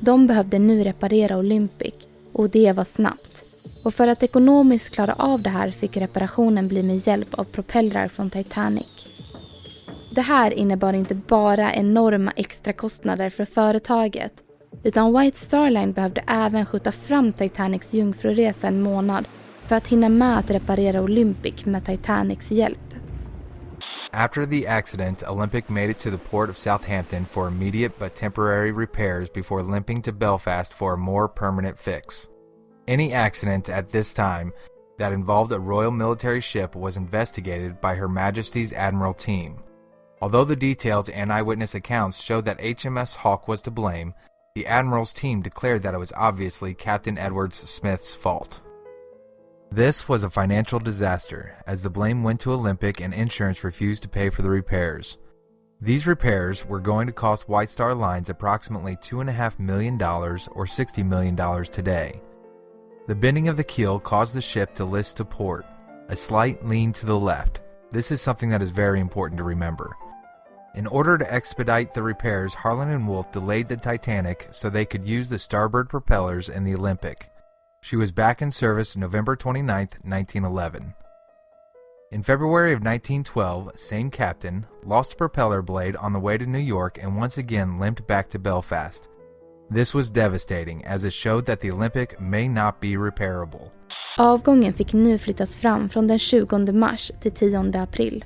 De 0.01 0.27
behövde 0.27 0.59
nu 0.59 0.85
reparera 0.85 1.39
Olympic 1.39 1.95
och 2.33 2.51
det 2.51 2.73
var 2.73 2.85
snabbt. 2.85 3.36
Och 3.87 3.95
för 3.95 4.09
att 4.09 4.23
ekonomiskt 4.23 4.95
klara 4.95 5.15
av 5.15 5.43
det 5.43 5.51
här 5.51 5.71
fick 5.71 5.97
reparationen 5.97 6.69
bli 6.69 6.83
med 6.83 6.97
hjälp 6.97 7.35
av 7.35 7.45
propellrar 7.45 8.09
från 8.09 8.31
Titanic. 8.31 9.07
Det 10.11 10.21
här 10.21 10.51
innebar 10.51 10.93
inte 10.93 11.15
bara 11.15 11.75
enorma 11.75 12.33
extrakostnader 12.37 13.31
för 13.31 13.45
företaget 13.45 14.33
utan 14.83 15.19
White 15.19 15.39
Star 15.39 15.71
Line 15.71 15.93
behövde 15.93 16.25
även 16.27 16.67
skjuta 16.67 16.93
fram 16.93 17.33
Titanics 17.33 17.95
jungfruresa 17.95 18.69
en 18.69 18.83
månad 18.83 19.29
för 19.67 19.77
att 19.77 19.89
hinna 19.89 20.09
med 20.09 20.39
att 20.39 20.51
reparera 20.51 21.03
Olympic 21.03 21.67
med 21.67 21.85
Titanics 21.85 22.51
hjälp. 22.51 22.95
After 24.11 24.47
the 24.47 24.69
accident, 24.69 25.23
Olympic 25.29 25.69
made 25.69 25.91
it 25.91 25.99
to 25.99 26.11
the 26.11 26.31
port 26.31 26.51
of 26.51 26.59
Southampton 26.59 27.27
for 27.27 27.49
immediate 27.49 27.95
but 27.99 28.15
temporary 28.15 28.73
repairs 28.73 29.33
before 29.33 29.75
limping 29.75 30.03
to 30.03 30.13
Belfast 30.13 30.73
for 30.73 30.93
a 30.93 30.97
more 30.97 31.29
permanent 31.29 31.79
fix. 31.79 32.29
Any 32.89 33.13
accident 33.13 33.69
at 33.69 33.91
this 33.91 34.13
time 34.13 34.53
that 34.99 35.13
involved 35.13 35.53
a 35.53 35.59
Royal 35.59 35.91
Military 35.91 36.41
ship 36.41 36.77
was 36.77 36.97
investigated 36.97 37.81
by 37.81 37.97
Her 37.97 38.09
Majesty's 38.09 38.73
Admiral 38.73 39.15
Team. 39.15 39.63
Although 40.23 40.45
the 40.45 40.57
details 40.57 41.09
and 41.09 41.33
eyewitness 41.33 41.75
accounts 41.75 42.23
showed 42.23 42.45
that 42.45 42.59
HMS 42.61 43.17
Hawk 43.17 43.49
was 43.49 43.61
to 43.63 43.71
blame, 43.71 44.15
the 44.55 44.67
Admiral's 44.67 45.13
team 45.13 45.43
declared 45.43 45.83
that 45.83 45.95
it 45.95 45.99
was 45.99 46.13
obviously 46.17 46.73
Captain 46.73 47.19
Edwards 47.19 47.59
Smith's 47.59 48.15
fault. 48.15 48.61
This 49.71 50.09
was 50.09 50.23
a 50.23 50.31
financial 50.31 50.79
disaster, 50.79 51.57
as 51.67 51.83
the 51.83 51.91
blame 51.91 52.23
went 52.23 52.41
to 52.41 52.53
Olympic 52.53 53.01
and 53.01 53.13
insurance 53.13 53.65
refused 53.65 54.05
to 54.05 54.09
pay 54.09 54.31
for 54.31 54.43
the 54.43 54.49
repairs. 54.49 55.19
These 55.81 56.07
repairs 56.07 56.65
were 56.65 56.81
going 56.81 57.07
to 57.09 57.13
cost 57.13 57.49
White 57.49 57.69
Star 57.69 57.95
Lines 57.95 58.31
approximately 58.31 58.97
$2.5 58.97 59.59
million 59.59 60.01
or 60.01 60.39
$60 60.39 61.05
million 61.05 61.65
today. 61.65 62.23
The 63.07 63.15
bending 63.15 63.47
of 63.47 63.57
the 63.57 63.63
keel 63.63 64.01
caused 64.01 64.35
the 64.35 64.43
ship 64.43 64.75
to 64.75 64.85
list 64.85 65.19
to 65.19 65.25
port, 65.25 65.65
a 66.09 66.17
slight 66.17 66.65
lean 66.65 66.93
to 66.95 67.07
the 67.07 67.19
left. 67.19 67.61
This 67.93 68.11
is 68.11 68.21
something 68.21 68.51
that 68.51 68.63
is 68.63 68.71
very 68.71 68.99
important 68.99 69.39
to 69.39 69.45
remember. 69.45 69.97
In 70.75 70.89
order 70.89 71.17
to 71.17 71.33
expedite 71.33 71.95
the 71.95 72.03
repairs, 72.03 72.53
Harlan 72.53 72.91
and 72.91 73.07
Wolff 73.07 73.31
delayed 73.31 73.69
the 73.69 73.77
Titanic 73.77 74.49
so 74.51 74.69
they 74.69 74.85
could 74.85 75.07
use 75.07 75.29
the 75.29 75.39
starboard 75.39 75.89
propellers 75.89 76.49
in 76.49 76.65
the 76.65 76.75
Olympic. 76.75 77.31
She 77.81 77.95
was 77.95 78.11
back 78.11 78.43
in 78.43 78.51
service 78.51 78.97
November 78.97 79.37
29, 79.37 79.69
1911. 80.03 80.95
In 82.11 82.23
February 82.25 82.73
of 82.73 82.81
1912, 82.81 83.79
same 83.79 84.11
captain 84.11 84.67
lost 84.83 85.13
a 85.13 85.17
propeller 85.17 85.63
blade 85.63 85.95
on 85.95 86.13
the 86.13 86.19
way 86.19 86.37
to 86.39 86.47
New 86.47 86.59
York 86.59 86.99
and 87.01 87.17
once 87.17 87.39
again 87.39 87.79
limped 87.79 88.05
back 88.09 88.29
to 88.31 88.39
Belfast. 88.41 89.09
This 89.75 89.95
was 89.95 90.11
devastating 90.11 90.85
as 90.85 91.05
it 91.05 91.13
showed 91.13 91.47
that 91.47 91.61
the 91.61 91.73
Olympic 91.73 92.21
may 92.21 92.49
not 92.49 92.81
be 92.81 92.89
repairable. 92.89 93.71
Avgången 94.19 94.73
fick 94.73 94.93
nu 94.93 95.19
flyttas 95.19 95.57
fram 95.57 95.89
från 95.89 96.07
den 96.07 96.19
20 96.19 96.73
mars 96.73 97.13
till 97.21 97.33
10 97.33 97.83
april. 97.83 98.25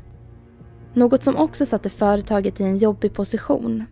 Något 0.94 1.22
som 1.22 1.36
också 1.36 1.66
satte 1.66 1.90
företaget 1.90 2.60
i 2.60 2.64
en 2.64 2.76
jobbig 2.76 3.14
position. 3.14 3.84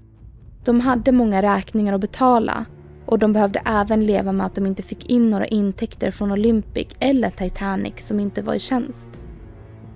De 0.64 0.80
hade 0.80 1.12
många 1.12 1.42
räkningar 1.42 1.92
att 1.92 2.00
betala 2.00 2.64
och 3.06 3.18
de 3.18 3.32
behövde 3.32 3.62
även 3.64 4.06
leva 4.06 4.32
med 4.32 4.46
att 4.46 4.54
de 4.54 4.66
inte 4.66 4.82
fick 4.82 5.10
in 5.10 5.30
några 5.30 5.46
intäkter 5.46 6.10
från 6.10 6.32
Olympic 6.32 6.88
eller 6.98 7.30
Titanic 7.30 8.06
som 8.06 8.20
inte 8.20 8.42
var 8.42 8.54
i 8.54 8.58
tjänst. 8.58 9.08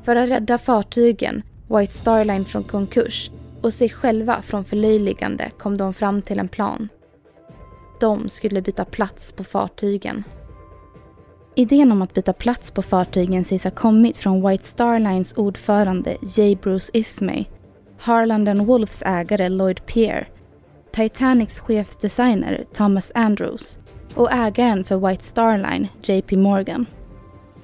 För 0.02 0.16
att 0.16 0.28
rädda 0.28 0.59
fartygen, 0.59 1.42
White 1.68 1.92
Star 1.92 2.25
Line 2.25 2.44
från 2.44 2.64
konkurs 2.64 3.30
och 3.61 3.73
sig 3.73 3.88
själva 3.88 4.42
från 4.42 4.64
förlöjligande 4.64 5.50
kom 5.59 5.76
de 5.76 5.94
fram 5.94 6.23
till 6.23 6.38
en 6.38 6.49
plan. 6.49 6.88
De 8.02 8.28
skulle 8.28 8.62
byta 8.62 8.85
plats 8.85 9.32
på 9.32 9.44
fartygen. 9.44 10.25
Idén 11.54 11.92
om 11.92 12.02
att 12.02 12.14
byta 12.14 12.32
plats 12.32 12.71
på 12.71 12.82
fartygen 12.82 13.44
sägs 13.44 13.64
ha 13.64 13.71
kommit 13.71 14.16
från 14.16 14.49
White 14.49 14.64
Star 14.64 14.99
Lines 14.99 15.32
ordförande 15.37 16.16
J. 16.37 16.59
Bruce 16.62 16.90
Ismay, 16.92 17.44
Harland 17.99 18.62
Wolfs 18.62 19.02
ägare 19.06 19.49
Lloyd 19.49 19.87
Pierre, 19.87 20.26
Titanics 20.92 21.61
chefsdesigner 21.61 22.64
Thomas 22.73 23.12
Andrews 23.14 23.78
och 24.14 24.32
ägaren 24.32 24.85
för 24.85 25.09
White 25.09 25.25
Star 25.25 25.59
Line, 25.59 25.88
JP 26.02 26.37
Morgan. 26.37 26.87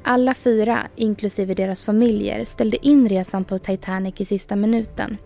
Alla 0.03 0.35
fyra, 0.35 0.79
inklusive 0.97 1.55
deras 1.55 1.85
familjer, 1.85 2.45
ställde 2.45 2.87
in 2.87 3.09
resan 3.09 3.45
på 3.45 3.59
Titanic 3.59 4.21
i 4.21 4.25
sista 4.25 4.57
minuten. 4.57 5.17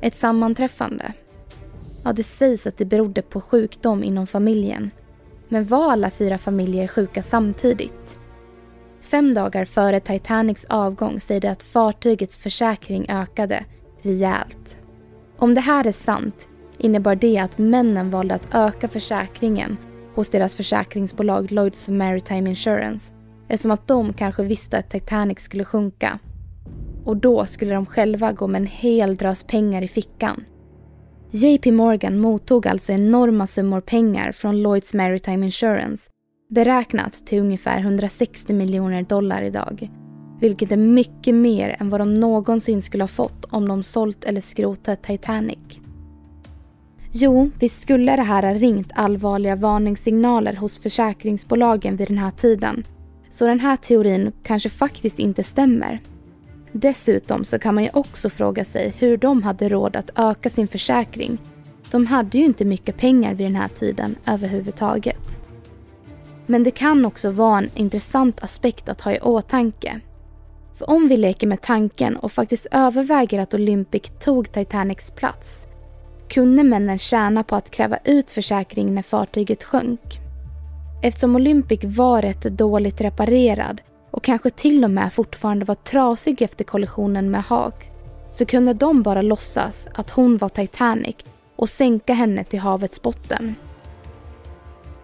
Ett 0.00 0.14
sammanträffande. 0.14 1.12
Ja, 2.08 2.12
det 2.12 2.22
sägs 2.22 2.66
att 2.66 2.78
det 2.78 2.84
berodde 2.84 3.22
på 3.22 3.40
sjukdom 3.40 4.04
inom 4.04 4.26
familjen. 4.26 4.90
Men 5.48 5.66
var 5.66 5.92
alla 5.92 6.10
fyra 6.10 6.38
familjer 6.38 6.86
sjuka 6.86 7.22
samtidigt? 7.22 8.18
Fem 9.00 9.34
dagar 9.34 9.64
före 9.64 10.00
Titanics 10.00 10.64
avgång 10.64 11.20
säger 11.20 11.40
det 11.40 11.50
att 11.50 11.62
fartygets 11.62 12.38
försäkring 12.38 13.06
ökade 13.08 13.64
rejält. 14.02 14.76
Om 15.38 15.54
det 15.54 15.60
här 15.60 15.86
är 15.86 15.92
sant 15.92 16.48
innebar 16.78 17.14
det 17.14 17.38
att 17.38 17.58
männen 17.58 18.10
valde 18.10 18.34
att 18.34 18.54
öka 18.54 18.88
försäkringen 18.88 19.76
hos 20.14 20.30
deras 20.30 20.56
försäkringsbolag 20.56 21.52
Lloyds 21.52 21.88
Maritime 21.88 22.50
Insurance 22.50 23.14
eftersom 23.48 23.70
att 23.70 23.88
de 23.88 24.12
kanske 24.12 24.42
visste 24.42 24.78
att 24.78 24.90
Titanic 24.90 25.40
skulle 25.40 25.64
sjunka. 25.64 26.18
Och 27.04 27.16
då 27.16 27.46
skulle 27.46 27.74
de 27.74 27.86
själva 27.86 28.32
gå 28.32 28.46
med 28.46 28.60
en 28.60 28.66
hel 28.66 29.16
drös 29.16 29.44
pengar 29.44 29.82
i 29.82 29.88
fickan. 29.88 30.44
JP 31.30 31.72
Morgan 31.72 32.18
mottog 32.18 32.66
alltså 32.66 32.92
enorma 32.92 33.46
summor 33.46 33.80
pengar 33.80 34.32
från 34.32 34.62
Lloyds 34.62 34.94
Maritime 34.94 35.46
Insurance 35.46 36.10
beräknat 36.50 37.26
till 37.26 37.40
ungefär 37.40 37.78
160 37.78 38.54
miljoner 38.54 39.02
dollar 39.02 39.42
idag. 39.42 39.90
Vilket 40.40 40.72
är 40.72 40.76
mycket 40.76 41.34
mer 41.34 41.76
än 41.80 41.90
vad 41.90 42.00
de 42.00 42.14
någonsin 42.14 42.82
skulle 42.82 43.02
ha 43.02 43.08
fått 43.08 43.44
om 43.44 43.68
de 43.68 43.82
sålt 43.82 44.24
eller 44.24 44.40
skrotat 44.40 45.02
Titanic. 45.02 45.58
Jo, 47.12 47.50
visst 47.60 47.80
skulle 47.80 48.16
det 48.16 48.22
här 48.22 48.42
ha 48.42 48.54
ringt 48.54 48.90
allvarliga 48.94 49.56
varningssignaler 49.56 50.54
hos 50.54 50.78
försäkringsbolagen 50.78 51.96
vid 51.96 52.08
den 52.08 52.18
här 52.18 52.30
tiden. 52.30 52.84
Så 53.28 53.46
den 53.46 53.60
här 53.60 53.76
teorin 53.76 54.32
kanske 54.42 54.68
faktiskt 54.68 55.18
inte 55.18 55.44
stämmer. 55.44 56.00
Dessutom 56.72 57.44
så 57.44 57.58
kan 57.58 57.74
man 57.74 57.84
ju 57.84 57.90
också 57.92 58.30
fråga 58.30 58.64
sig 58.64 58.94
hur 58.98 59.16
de 59.16 59.42
hade 59.42 59.68
råd 59.68 59.96
att 59.96 60.10
öka 60.16 60.50
sin 60.50 60.68
försäkring. 60.68 61.38
De 61.90 62.06
hade 62.06 62.38
ju 62.38 62.44
inte 62.44 62.64
mycket 62.64 62.96
pengar 62.96 63.34
vid 63.34 63.46
den 63.46 63.56
här 63.56 63.68
tiden 63.68 64.16
överhuvudtaget. 64.26 65.42
Men 66.46 66.64
det 66.64 66.70
kan 66.70 67.04
också 67.04 67.30
vara 67.30 67.58
en 67.58 67.70
intressant 67.74 68.42
aspekt 68.42 68.88
att 68.88 69.00
ha 69.00 69.12
i 69.12 69.20
åtanke. 69.20 70.00
För 70.74 70.90
om 70.90 71.08
vi 71.08 71.16
leker 71.16 71.46
med 71.46 71.62
tanken 71.62 72.16
och 72.16 72.32
faktiskt 72.32 72.66
överväger 72.70 73.40
att 73.40 73.54
Olympic 73.54 74.02
tog 74.18 74.52
Titanics 74.52 75.10
plats 75.10 75.66
kunde 76.28 76.64
männen 76.64 76.98
tjäna 76.98 77.44
på 77.44 77.56
att 77.56 77.70
kräva 77.70 77.98
ut 78.04 78.32
försäkring 78.32 78.94
när 78.94 79.02
fartyget 79.02 79.64
sjönk. 79.64 80.20
Eftersom 81.02 81.36
Olympic 81.36 81.80
var 81.84 82.22
rätt 82.22 82.42
dåligt 82.42 83.00
reparerad 83.00 83.80
och 84.18 84.24
kanske 84.24 84.50
till 84.50 84.84
och 84.84 84.90
med 84.90 85.12
fortfarande 85.12 85.64
var 85.64 85.74
trasig 85.74 86.42
efter 86.42 86.64
kollisionen 86.64 87.30
med 87.30 87.42
Haag 87.42 87.72
så 88.30 88.46
kunde 88.46 88.74
de 88.74 89.02
bara 89.02 89.22
låtsas 89.22 89.88
att 89.94 90.10
hon 90.10 90.36
var 90.36 90.48
Titanic 90.48 91.16
och 91.56 91.68
sänka 91.68 92.14
henne 92.14 92.44
till 92.44 92.58
havets 92.58 93.02
botten. 93.02 93.54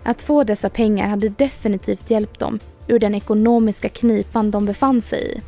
Att 0.03 0.23
få 0.23 0.45
dessa 0.45 0.71
pengar 0.71 1.09
hade 1.09 1.29
definitivt 1.29 2.11
hjälpt 2.11 2.41
dem 2.41 2.59
ur 2.89 2.99
den 2.99 3.15
ekonomiska 3.15 3.89
knipan 3.89 4.51
de 4.51 4.67
befann 4.67 5.03
sig 5.03 5.37
i. 5.37 5.41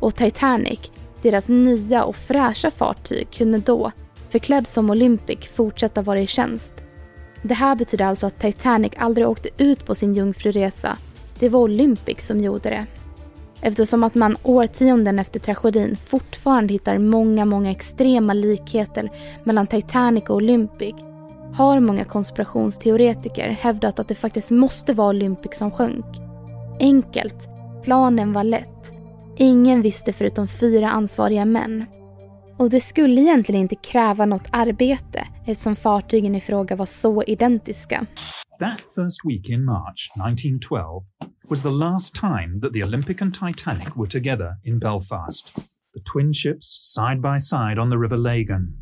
Och 0.00 0.14
Titanic, 0.14 0.90
deras 1.22 1.48
nya 1.48 2.04
och 2.04 2.16
fräscha 2.16 2.70
fartyg, 2.70 3.30
kunde 3.30 3.58
då, 3.58 3.92
förklädd 4.28 4.68
som 4.68 4.90
Olympic, 4.90 5.48
fortsätta 5.48 6.02
vara 6.02 6.20
i 6.20 6.26
tjänst. 6.26 6.72
Det 7.42 7.54
här 7.54 7.76
betyder 7.76 8.04
alltså 8.04 8.26
att 8.26 8.40
Titanic 8.40 8.92
aldrig 8.96 9.28
åkte 9.28 9.48
ut 9.58 9.86
på 9.86 9.94
sin 9.94 10.14
jungfruresa. 10.14 10.98
Det 11.38 11.48
var 11.48 11.60
Olympic 11.60 12.26
som 12.26 12.40
gjorde 12.40 12.70
det. 12.70 12.86
Eftersom 13.62 14.04
att 14.04 14.14
man 14.14 14.36
årtionden 14.42 15.18
efter 15.18 15.40
tragedin 15.40 15.96
fortfarande 15.96 16.72
hittar 16.72 16.98
många, 16.98 17.44
många 17.44 17.70
extrema 17.70 18.34
likheter 18.34 19.10
mellan 19.44 19.66
Titanic 19.66 20.24
och 20.24 20.36
Olympic 20.36 20.94
har 21.54 21.80
många 21.80 22.04
konspirationsteoretiker 22.04 23.48
hävdat 23.48 23.98
att 23.98 24.08
det 24.08 24.14
faktiskt 24.14 24.50
måste 24.50 24.94
vara 24.94 25.08
Olympic 25.08 25.54
som 25.54 25.70
sjönk. 25.70 26.04
Enkelt. 26.80 27.48
Planen 27.84 28.32
var 28.32 28.44
lätt. 28.44 28.92
Ingen 29.36 29.82
visste 29.82 30.12
förutom 30.12 30.48
fyra 30.48 30.90
ansvariga 30.90 31.44
män. 31.44 31.84
Och 32.56 32.70
det 32.70 32.80
skulle 32.80 33.20
egentligen 33.20 33.60
inte 33.60 33.74
kräva 33.76 34.26
något 34.26 34.48
arbete 34.50 35.26
eftersom 35.46 35.76
fartygen 35.76 36.34
i 36.34 36.40
fråga 36.40 36.76
var 36.76 36.86
så 36.86 37.22
identiska. 37.22 38.06
That 38.60 38.82
first 38.94 39.24
week 39.24 39.48
in 39.48 39.64
March 39.64 40.10
1912 40.16 41.04
was 41.48 41.62
the 41.62 41.72
last 41.72 42.14
time 42.14 42.60
that 42.60 42.74
the 42.74 42.82
Olympic 42.82 43.22
and 43.22 43.34
Titanic 43.34 43.96
were 43.96 44.06
together 44.06 44.56
in 44.62 44.78
Belfast, 44.78 45.58
the 45.94 46.00
twin 46.00 46.34
ships 46.34 46.78
side 46.82 47.22
by 47.22 47.38
side 47.38 47.78
on 47.78 47.88
the 47.88 47.96
River 47.96 48.18
Lagan. 48.18 48.76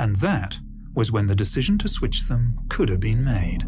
And 0.00 0.16
that 0.16 0.58
was 0.94 1.12
when 1.12 1.26
the 1.26 1.34
decision 1.34 1.78
to 1.78 1.88
switch 1.88 2.28
them 2.28 2.58
could 2.68 2.88
have 2.88 3.00
been 3.00 3.24
made. 3.24 3.66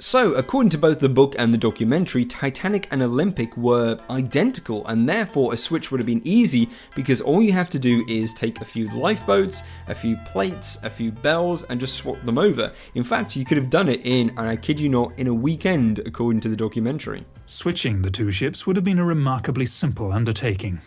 So, 0.00 0.34
according 0.34 0.70
to 0.70 0.78
both 0.78 1.00
the 1.00 1.08
book 1.08 1.34
and 1.38 1.52
the 1.52 1.58
documentary, 1.58 2.24
Titanic 2.24 2.86
and 2.92 3.02
Olympic 3.02 3.56
were 3.56 3.98
identical, 4.10 4.86
and 4.86 5.08
therefore 5.08 5.52
a 5.52 5.56
switch 5.56 5.90
would 5.90 5.98
have 5.98 6.06
been 6.06 6.22
easy 6.24 6.70
because 6.94 7.20
all 7.20 7.42
you 7.42 7.52
have 7.52 7.68
to 7.70 7.78
do 7.78 8.04
is 8.06 8.32
take 8.32 8.60
a 8.60 8.64
few 8.64 8.88
lifeboats, 8.90 9.62
a 9.88 9.94
few 9.94 10.16
plates, 10.24 10.78
a 10.84 10.90
few 10.90 11.10
bells, 11.10 11.64
and 11.64 11.80
just 11.80 11.96
swap 11.96 12.24
them 12.24 12.38
over. 12.38 12.72
In 12.94 13.02
fact, 13.02 13.34
you 13.34 13.44
could 13.44 13.58
have 13.58 13.70
done 13.70 13.88
it 13.88 14.00
in, 14.04 14.30
and 14.30 14.46
I 14.48 14.56
kid 14.56 14.78
you 14.78 14.88
not, 14.88 15.18
in 15.18 15.26
a 15.26 15.34
weekend, 15.34 15.98
according 16.06 16.40
to 16.42 16.48
the 16.48 16.56
documentary. 16.56 17.26
Switching 17.46 18.02
the 18.02 18.10
two 18.10 18.30
ships 18.30 18.66
would 18.66 18.76
have 18.76 18.84
been 18.84 19.00
a 19.00 19.04
remarkably 19.04 19.66
simple 19.66 20.12
undertaking. 20.12 20.80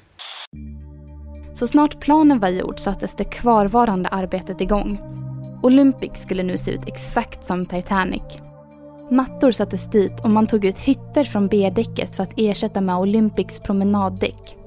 Så 1.54 1.67
snart 1.67 1.99
planen 1.99 2.39
var 2.39 2.49
gjord 2.49 2.80
sattes 2.80 3.15
det 3.15 3.23
kvarvarande 3.23 4.10
arbetet 4.10 4.62
igång. 4.62 5.20
Olympic 5.63 6.12
skulle 6.15 6.43
nu 6.43 6.58
se 6.58 6.71
ut 6.71 6.88
exakt 6.88 7.47
som 7.47 7.65
Titanic. 7.65 8.24
Mattor 9.10 9.52
sattes 9.52 9.89
dit 9.89 10.19
och 10.24 10.30
man 10.30 10.47
tog 10.47 10.65
ut 10.65 10.80
hytter 10.80 11.24
från 11.24 11.47
B-däcket 11.47 12.15
för 12.15 12.24
att 12.24 12.34
ersätta 12.38 12.82
med 12.82 12.95
Olympics 12.95 13.60
promenaddäck. 13.60 14.58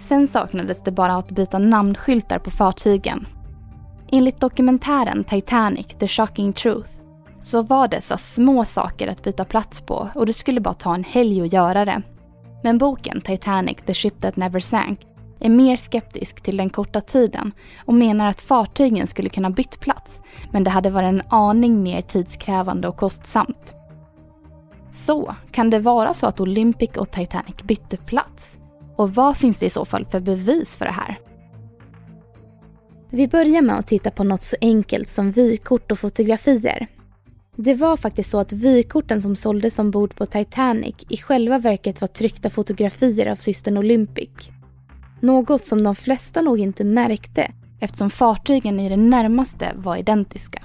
Sen 0.00 0.28
saknades 0.28 0.82
det 0.82 0.90
bara 0.90 1.16
att 1.16 1.30
byta 1.30 1.58
namnskyltar 1.58 2.38
på 2.38 2.50
fartygen. 2.50 3.26
Enligt 4.10 4.40
dokumentären 4.40 5.24
Titanic, 5.24 5.86
The 5.86 6.08
Shocking 6.08 6.52
Truth, 6.52 6.90
så 7.40 7.62
var 7.62 7.88
dessa 7.88 8.18
små 8.18 8.64
saker 8.64 9.08
att 9.08 9.22
byta 9.22 9.44
plats 9.44 9.80
på 9.80 10.08
och 10.14 10.26
det 10.26 10.32
skulle 10.32 10.60
bara 10.60 10.74
ta 10.74 10.94
en 10.94 11.04
helg 11.04 11.42
att 11.42 11.52
göra 11.52 11.84
det. 11.84 12.02
Men 12.62 12.78
boken 12.78 13.20
Titanic, 13.20 13.78
The 13.86 13.94
Ship 13.94 14.20
That 14.20 14.36
Never 14.36 14.60
Sank 14.60 15.00
är 15.44 15.50
mer 15.50 15.76
skeptisk 15.76 16.40
till 16.40 16.56
den 16.56 16.70
korta 16.70 17.00
tiden 17.00 17.52
och 17.84 17.94
menar 17.94 18.28
att 18.28 18.42
fartygen 18.42 19.06
skulle 19.06 19.28
kunna 19.28 19.50
bytt 19.50 19.80
plats, 19.80 20.20
men 20.50 20.64
det 20.64 20.70
hade 20.70 20.90
varit 20.90 21.08
en 21.08 21.22
aning 21.28 21.82
mer 21.82 22.00
tidskrävande 22.00 22.88
och 22.88 22.96
kostsamt. 22.96 23.74
Så, 24.92 25.34
kan 25.50 25.70
det 25.70 25.78
vara 25.78 26.14
så 26.14 26.26
att 26.26 26.40
Olympic 26.40 26.96
och 26.96 27.10
Titanic 27.10 27.56
bytte 27.62 27.96
plats? 27.96 28.54
Och 28.96 29.14
vad 29.14 29.36
finns 29.36 29.58
det 29.58 29.66
i 29.66 29.70
så 29.70 29.84
fall 29.84 30.06
för 30.06 30.20
bevis 30.20 30.76
för 30.76 30.84
det 30.84 30.92
här? 30.92 31.18
Vi 33.10 33.28
börjar 33.28 33.62
med 33.62 33.78
att 33.78 33.86
titta 33.86 34.10
på 34.10 34.24
något 34.24 34.42
så 34.42 34.56
enkelt 34.60 35.08
som 35.08 35.32
vykort 35.32 35.92
och 35.92 35.98
fotografier. 35.98 36.86
Det 37.56 37.74
var 37.74 37.96
faktiskt 37.96 38.30
så 38.30 38.38
att 38.38 38.52
vykorten 38.52 39.22
som 39.22 39.36
såldes 39.36 39.78
ombord 39.78 40.16
på 40.16 40.26
Titanic 40.26 40.94
i 41.08 41.16
själva 41.16 41.58
verket 41.58 42.00
var 42.00 42.08
tryckta 42.08 42.50
fotografier 42.50 43.26
av 43.26 43.36
systern 43.36 43.78
Olympic. 43.78 44.30
Något 45.22 45.66
som 45.66 45.82
de 45.82 45.94
flesta 45.94 46.40
nog 46.42 46.60
inte 46.60 46.84
märkte 46.84 47.52
eftersom 47.80 48.10
fartygen 48.10 48.80
i 48.80 48.88
det 48.88 48.96
närmaste 48.96 49.72
var 49.76 49.96
identiska. 49.96 50.62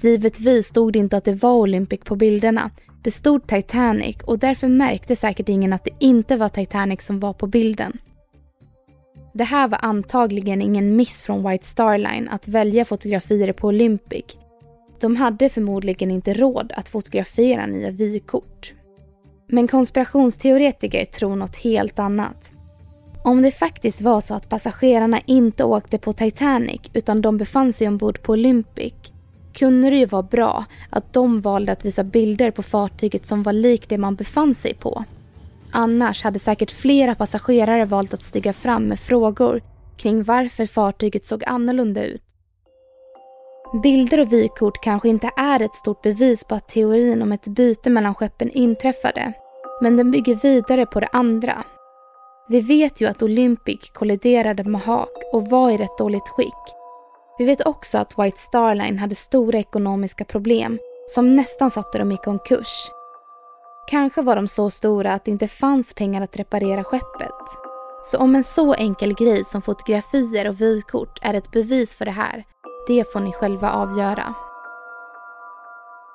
Givetvis 0.00 0.66
stod 0.66 0.92
det 0.92 0.98
inte 0.98 1.16
att 1.16 1.24
det 1.24 1.34
var 1.34 1.54
Olympic 1.54 2.00
på 2.00 2.16
bilderna. 2.16 2.70
Det 3.02 3.10
stod 3.10 3.46
Titanic 3.46 4.16
och 4.26 4.38
därför 4.38 4.68
märkte 4.68 5.16
säkert 5.16 5.48
ingen 5.48 5.72
att 5.72 5.84
det 5.84 5.90
inte 5.98 6.36
var 6.36 6.48
Titanic 6.48 7.02
som 7.02 7.20
var 7.20 7.32
på 7.32 7.46
bilden. 7.46 7.98
Det 9.34 9.44
här 9.44 9.68
var 9.68 9.78
antagligen 9.82 10.62
ingen 10.62 10.96
miss 10.96 11.22
från 11.22 11.48
White 11.48 11.66
Star 11.66 11.98
Line 11.98 12.28
att 12.28 12.48
välja 12.48 12.84
fotografier 12.84 13.52
på 13.52 13.68
Olympic. 13.68 14.24
De 15.00 15.16
hade 15.16 15.48
förmodligen 15.48 16.10
inte 16.10 16.34
råd 16.34 16.72
att 16.76 16.88
fotografera 16.88 17.66
nya 17.66 17.90
vykort. 17.90 18.72
Men 19.48 19.68
konspirationsteoretiker 19.68 21.04
tror 21.04 21.36
något 21.36 21.56
helt 21.56 21.98
annat. 21.98 22.55
Om 23.26 23.42
det 23.42 23.50
faktiskt 23.50 24.00
var 24.00 24.20
så 24.20 24.34
att 24.34 24.48
passagerarna 24.48 25.20
inte 25.26 25.64
åkte 25.64 25.98
på 25.98 26.12
Titanic 26.12 26.80
utan 26.92 27.20
de 27.20 27.36
befann 27.36 27.72
sig 27.72 27.88
ombord 27.88 28.22
på 28.22 28.32
Olympic 28.32 28.94
kunde 29.54 29.90
det 29.90 29.96
ju 29.96 30.06
vara 30.06 30.22
bra 30.22 30.64
att 30.90 31.12
de 31.12 31.40
valde 31.40 31.72
att 31.72 31.84
visa 31.84 32.04
bilder 32.04 32.50
på 32.50 32.62
fartyget 32.62 33.26
som 33.26 33.42
var 33.42 33.52
lik 33.52 33.88
det 33.88 33.98
man 33.98 34.14
befann 34.14 34.54
sig 34.54 34.74
på. 34.74 35.04
annars 35.70 36.22
hade 36.22 36.38
säkert 36.38 36.70
flera 36.70 37.14
passagerare 37.14 37.84
valt 37.84 38.14
att 38.14 38.22
stiga 38.22 38.52
fram 38.52 38.88
med 38.88 38.98
frågor 38.98 39.62
kring 39.96 40.22
varför 40.22 40.66
fartyget 40.66 41.26
såg 41.26 41.44
annorlunda 41.44 42.04
ut. 42.04 42.22
Bilder 43.82 44.20
och 44.20 44.32
vykort 44.32 44.82
kanske 44.82 45.08
inte 45.08 45.30
är 45.36 45.62
ett 45.62 45.76
stort 45.76 46.02
bevis 46.02 46.44
på 46.44 46.54
att 46.54 46.68
teorin 46.68 47.22
om 47.22 47.32
ett 47.32 47.48
byte 47.48 47.90
mellan 47.90 48.14
skeppen 48.14 48.50
inträffade, 48.50 49.32
men 49.82 49.96
den 49.96 50.10
bygger 50.10 50.34
vidare 50.34 50.86
på 50.86 51.00
det 51.00 51.08
andra. 51.12 51.64
Vi 52.48 52.60
vet 52.60 53.00
ju 53.00 53.06
att 53.06 53.22
Olympic 53.22 53.90
kolliderade 53.90 54.64
med 54.64 54.80
Hawk 54.80 55.22
och 55.32 55.50
var 55.50 55.70
i 55.70 55.76
rätt 55.76 55.98
dåligt 55.98 56.28
skick. 56.28 56.74
Vi 57.38 57.44
vet 57.44 57.66
också 57.66 57.98
att 57.98 58.18
White 58.18 58.38
Star 58.38 58.74
Line 58.74 58.98
hade 58.98 59.14
stora 59.14 59.58
ekonomiska 59.58 60.24
problem 60.24 60.78
som 61.08 61.36
nästan 61.36 61.70
satte 61.70 61.98
dem 61.98 62.12
i 62.12 62.16
konkurs. 62.16 62.90
Kanske 63.90 64.22
var 64.22 64.36
de 64.36 64.48
så 64.48 64.70
stora 64.70 65.12
att 65.12 65.24
det 65.24 65.30
inte 65.30 65.48
fanns 65.48 65.94
pengar 65.94 66.22
att 66.22 66.36
reparera 66.36 66.84
skeppet. 66.84 67.34
Så 68.04 68.18
om 68.18 68.34
en 68.34 68.44
så 68.44 68.74
enkel 68.74 69.14
grej 69.14 69.44
som 69.44 69.62
fotografier 69.62 70.48
och 70.48 70.60
vykort 70.60 71.18
är 71.22 71.34
ett 71.34 71.50
bevis 71.52 71.96
för 71.96 72.04
det 72.04 72.10
här, 72.10 72.44
det 72.88 73.12
får 73.12 73.20
ni 73.20 73.32
själva 73.32 73.70
avgöra. 73.70 74.34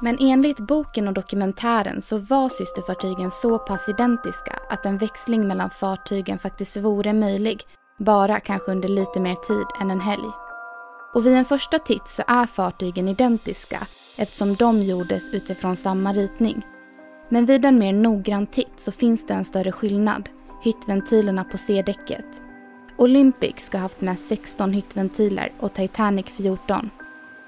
Men 0.04 0.18
enligt 0.20 0.60
boken 0.60 1.08
och 1.08 1.14
dokumentären 1.14 2.02
så 2.02 2.18
var 2.18 2.50
systerfartygen 2.50 3.32
så 3.32 3.60
pass 3.60 3.90
identiska 3.90 4.60
att 4.70 4.86
en 4.86 4.98
växling 4.98 5.48
mellan 5.48 5.70
fartygen 5.70 6.40
faktiskt 6.40 6.78
vore 6.78 7.14
möjlig, 7.14 7.62
bara 8.00 8.40
kanske 8.40 8.72
under 8.72 8.90
lite 8.90 9.20
mer 9.20 9.36
tid 9.36 9.66
än 9.82 9.92
en 9.92 10.02
helg. 10.02 10.32
Och 11.14 11.26
vid 11.26 11.34
en 11.34 11.46
första 11.46 11.80
titt 11.80 12.08
så 12.08 12.24
är 12.28 12.46
fartygen 12.46 13.08
identiska 13.08 13.88
eftersom 14.18 14.56
de 14.56 14.82
gjordes 14.82 15.30
utifrån 15.34 15.76
samma 15.76 16.14
ritning. 16.14 16.66
Men 17.30 17.46
vid 17.46 17.66
en 17.66 17.80
mer 17.80 17.94
noggrann 17.94 18.48
titt 18.48 18.80
så 18.80 18.92
finns 18.92 19.26
det 19.26 19.34
en 19.34 19.46
större 19.46 19.72
skillnad, 19.72 20.30
hyttventilerna 20.64 21.44
på 21.44 21.58
C-däcket. 21.58 22.26
Olympic 22.98 23.56
ska 23.60 23.78
ha 23.78 23.82
haft 23.82 24.02
med 24.02 24.20
16 24.20 24.74
hyttventiler 24.74 25.52
och 25.60 25.74
Titanic 25.74 26.26
14. 26.26 26.90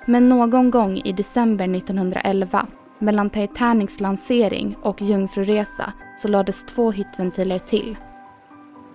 Men 0.05 0.29
någon 0.29 0.71
gång 0.71 1.01
i 1.03 1.11
december 1.11 1.75
1911, 1.77 2.67
mellan 2.99 3.29
Titanics 3.29 3.99
lansering 3.99 4.77
och 4.81 5.01
jungfruresa, 5.01 5.93
så 6.17 6.27
lades 6.27 6.63
två 6.63 6.91
hyttventiler 6.91 7.59
till. 7.59 7.97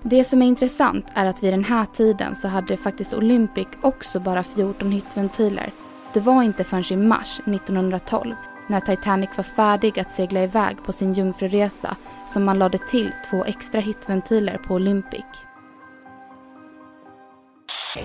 Det 0.02 0.24
som 0.24 0.42
är 0.42 0.46
intressant 0.46 1.06
är 1.14 1.26
att 1.26 1.42
vid 1.42 1.52
den 1.52 1.64
här 1.64 1.86
tiden 1.86 2.34
så 2.34 2.48
hade 2.48 2.76
faktiskt 2.76 3.14
Olympic 3.14 3.68
också 3.80 4.20
bara 4.20 4.42
14 4.42 4.92
hyttventiler. 4.92 5.72
Det 6.12 6.20
var 6.20 6.42
inte 6.42 6.64
förrän 6.64 7.00
i 7.00 7.06
mars 7.06 7.40
1912, 7.40 8.34
när 8.68 8.80
Titanic 8.80 9.30
var 9.36 9.44
färdig 9.44 10.00
att 10.00 10.14
segla 10.14 10.42
iväg 10.42 10.76
på 10.84 10.92
sin 10.92 11.12
jungfruresa, 11.12 11.96
som 12.26 12.44
man 12.44 12.58
lade 12.58 12.78
till 12.78 13.12
två 13.30 13.44
extra 13.44 13.80
hyttventiler 13.80 14.58
på 14.58 14.74
Olympic. 14.74 15.47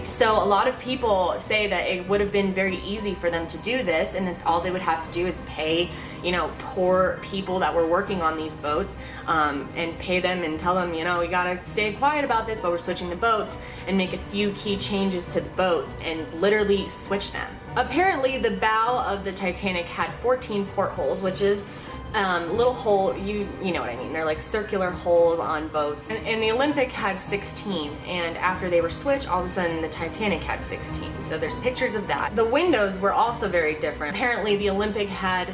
So 0.08 0.32
a 0.32 0.46
lot 0.46 0.68
of 0.68 0.80
people 0.80 1.36
say 1.40 1.68
that 1.68 1.88
it 1.88 2.08
would 2.08 2.22
have 2.22 2.32
been 2.32 2.54
very 2.54 2.78
easy 2.78 3.16
for 3.16 3.30
them 3.30 3.48
to 3.48 3.58
do 3.58 3.84
this 3.84 4.16
and 4.16 4.28
that 4.28 4.38
all 4.46 4.62
they 4.62 4.72
would 4.72 4.82
have 4.82 5.06
to 5.06 5.12
do 5.12 5.28
is 5.28 5.40
pay, 5.46 5.90
you 6.24 6.32
know, 6.32 6.52
poor 6.60 7.20
people 7.22 7.60
that 7.60 7.74
were 7.74 7.86
working 7.86 8.22
on 8.22 8.38
these 8.38 8.56
boats 8.56 8.96
um, 9.28 9.70
and 9.76 9.98
pay 10.00 10.20
them 10.20 10.44
and 10.44 10.60
tell 10.60 10.76
them, 10.76 10.94
you 10.94 11.04
know, 11.04 11.20
we 11.20 11.28
gotta 11.28 11.60
stay 11.66 11.94
quiet 11.94 12.24
about 12.24 12.48
this, 12.48 12.60
but 12.60 12.72
we're 12.72 12.78
switching 12.78 13.10
the 13.10 13.16
boats 13.16 13.56
and 13.88 13.98
make 13.98 14.14
a 14.14 14.18
few 14.30 14.52
key 14.54 14.78
changes 14.78 15.28
to 15.28 15.42
the 15.42 15.50
boats 15.52 15.94
and 16.02 16.32
literally 16.36 16.90
switch 16.90 17.32
them. 17.32 17.48
Apparently 17.76 18.38
the 18.38 18.58
bow 18.58 19.04
of 19.08 19.24
the 19.24 19.34
Titanic 19.34 19.86
had 19.86 20.14
14 20.16 20.66
portholes, 20.68 21.22
which 21.22 21.42
is 21.42 21.66
um, 22.14 22.56
little 22.56 22.74
hole, 22.74 23.18
you 23.18 23.48
you 23.64 23.74
know 23.74 23.80
what 23.82 23.90
I 23.90 23.96
mean. 23.96 24.14
They're 24.14 24.26
like 24.26 24.40
circular 24.40 24.92
holes 24.92 25.40
on 25.40 25.68
boats. 25.70 26.08
And, 26.10 26.26
and, 26.28 26.42
the 26.42 26.52
Olympic 26.52 26.92
had 26.92 27.20
16, 27.20 27.92
and 28.06 28.38
after 28.38 28.70
they 28.70 28.82
were 28.82 28.90
switched, 28.90 29.30
all 29.30 29.42
of 29.42 29.48
a 29.48 29.50
sudden 29.50 29.82
the 29.82 29.90
Titanic 29.90 30.42
had 30.42 30.66
16. 30.68 31.12
So 31.28 31.38
there's 31.38 31.56
pictures 31.58 31.96
of 31.96 32.08
that. 32.08 32.36
The 32.36 32.46
windows 32.46 33.00
were 33.00 33.14
also 33.14 33.50
very 33.50 33.80
different. 33.80 34.16
Apparently, 34.16 34.58
the 34.58 34.70
Olympic 34.70 35.10
had 35.10 35.54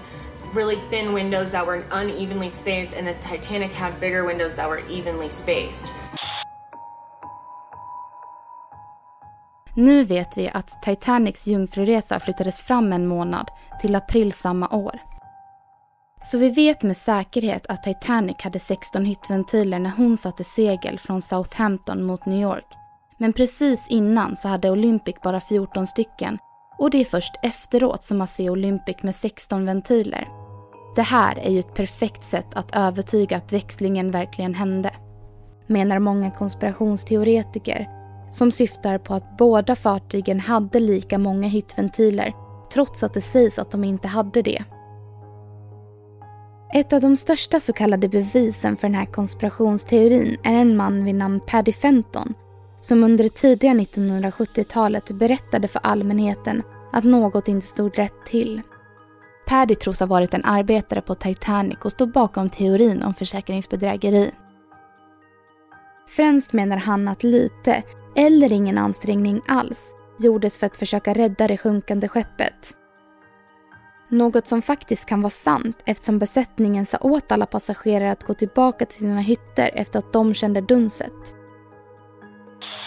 really 0.54 0.78
thin 0.90 1.14
windows 1.14 1.52
that 1.52 1.66
were 1.66 1.86
unevenly 1.92 2.50
spaced, 2.50 2.94
and 2.96 3.08
the 3.08 3.14
Titanic 3.16 3.72
had 3.72 4.00
bigger 4.00 4.26
windows 4.26 4.56
that 4.56 4.68
were 4.68 4.86
evenly 4.88 5.30
spaced. 5.30 5.94
Nu 9.74 10.04
vet 10.04 10.38
vi 10.38 10.50
att 10.54 10.82
Titanics 10.82 11.48
jungfruresa 11.48 12.20
flyttades 12.20 12.64
fram 12.64 12.94
en 12.94 13.08
månad 13.08 13.48
till 13.82 13.96
april 13.96 14.34
samma 14.34 14.68
år. 14.68 15.09
Så 16.22 16.38
vi 16.38 16.50
vet 16.50 16.84
med 16.84 16.98
säkerhet 16.98 17.66
att 17.66 17.84
Titanic 17.84 18.38
hade 18.40 18.60
16 18.60 19.06
hyttventiler 19.06 19.80
när 19.80 19.92
hon 19.98 20.18
satte 20.18 20.44
segel 20.44 21.00
från 21.00 21.22
Southampton 21.22 22.04
mot 22.04 22.26
New 22.26 22.42
York. 22.42 22.66
Men 23.18 23.34
precis 23.34 23.88
innan 23.90 24.36
så 24.36 24.48
hade 24.48 24.72
Olympic 24.72 25.16
bara 25.24 25.40
14 25.40 25.88
stycken 25.88 26.38
och 26.78 26.90
det 26.90 27.02
är 27.02 27.06
först 27.06 27.34
efteråt 27.44 28.04
som 28.04 28.18
man 28.18 28.28
ser 28.28 28.50
Olympic 28.50 29.04
med 29.04 29.16
16 29.16 29.66
ventiler. 29.66 30.28
Det 30.96 31.02
här 31.02 31.40
är 31.40 31.50
ju 31.50 31.60
ett 31.60 31.74
perfekt 31.74 32.24
sätt 32.24 32.54
att 32.54 32.76
övertyga 32.76 33.38
att 33.38 33.54
växlingen 33.54 34.12
verkligen 34.12 34.54
hände. 34.54 34.92
Menar 35.68 36.00
många 36.00 36.32
konspirationsteoretiker 36.32 37.90
som 38.32 38.52
syftar 38.52 38.98
på 38.98 39.14
att 39.14 39.38
båda 39.38 39.76
fartygen 39.76 40.40
hade 40.40 40.80
lika 40.80 41.18
många 41.18 41.48
hyttventiler 41.48 42.34
trots 42.74 43.04
att 43.04 43.14
det 43.14 43.22
sägs 43.22 43.60
att 43.60 43.72
de 43.72 43.84
inte 43.84 44.08
hade 44.08 44.42
det. 44.42 44.64
Ett 46.74 46.94
av 46.94 47.02
de 47.02 47.18
största 47.18 47.60
så 47.60 47.74
kallade 47.74 48.08
bevisen 48.08 48.78
för 48.78 48.88
den 48.88 48.96
här 48.96 49.06
konspirationsteorin 49.06 50.38
är 50.44 50.56
en 50.56 50.78
man 50.78 51.04
vid 51.04 51.16
namn 51.16 51.40
Paddy 51.48 51.72
Fenton 51.72 52.34
som 52.80 53.04
under 53.04 53.24
det 53.24 53.30
tidiga 53.30 53.72
1970-talet 53.72 55.12
berättade 55.12 55.68
för 55.68 55.80
allmänheten 55.84 56.64
att 56.94 57.04
något 57.04 57.48
inte 57.48 57.68
stod 57.68 57.98
rätt 57.98 58.26
till. 58.26 58.62
Paddy 59.48 59.76
tros 59.76 60.00
ha 60.00 60.08
varit 60.08 60.34
en 60.34 60.46
arbetare 60.46 61.02
på 61.02 61.16
Titanic 61.16 61.78
och 61.84 61.92
stod 61.92 62.12
bakom 62.12 62.50
teorin 62.50 63.04
om 63.04 63.14
försäkringsbedrägeri. 63.14 64.32
Främst 66.08 66.54
menar 66.54 66.78
han 66.78 67.08
att 67.08 67.24
lite, 67.24 67.84
eller 68.16 68.54
ingen 68.54 68.78
ansträngning 68.78 69.42
alls, 69.48 69.94
gjordes 70.20 70.60
för 70.60 70.66
att 70.66 70.78
försöka 70.78 71.14
rädda 71.14 71.48
det 71.48 71.58
sjunkande 71.58 72.08
skeppet. 72.08 72.76
Något 74.12 74.48
som 74.48 74.62
faktiskt 74.62 75.06
kan 75.06 75.22
vara 75.22 75.30
sant 75.30 75.78
eftersom 75.86 76.20
besättningen 76.20 76.86
sa 76.86 76.98
åt 77.02 77.32
alla 77.32 77.46
passagerare 77.46 78.12
att 78.12 78.24
gå 78.24 78.34
tillbaka 78.34 78.86
till 78.86 79.00
sina 79.00 79.22
hytter 79.22 79.72
efter 79.74 80.00
att 80.00 80.14
de 80.14 80.34
kände 80.34 80.62
dunset. 80.62 81.36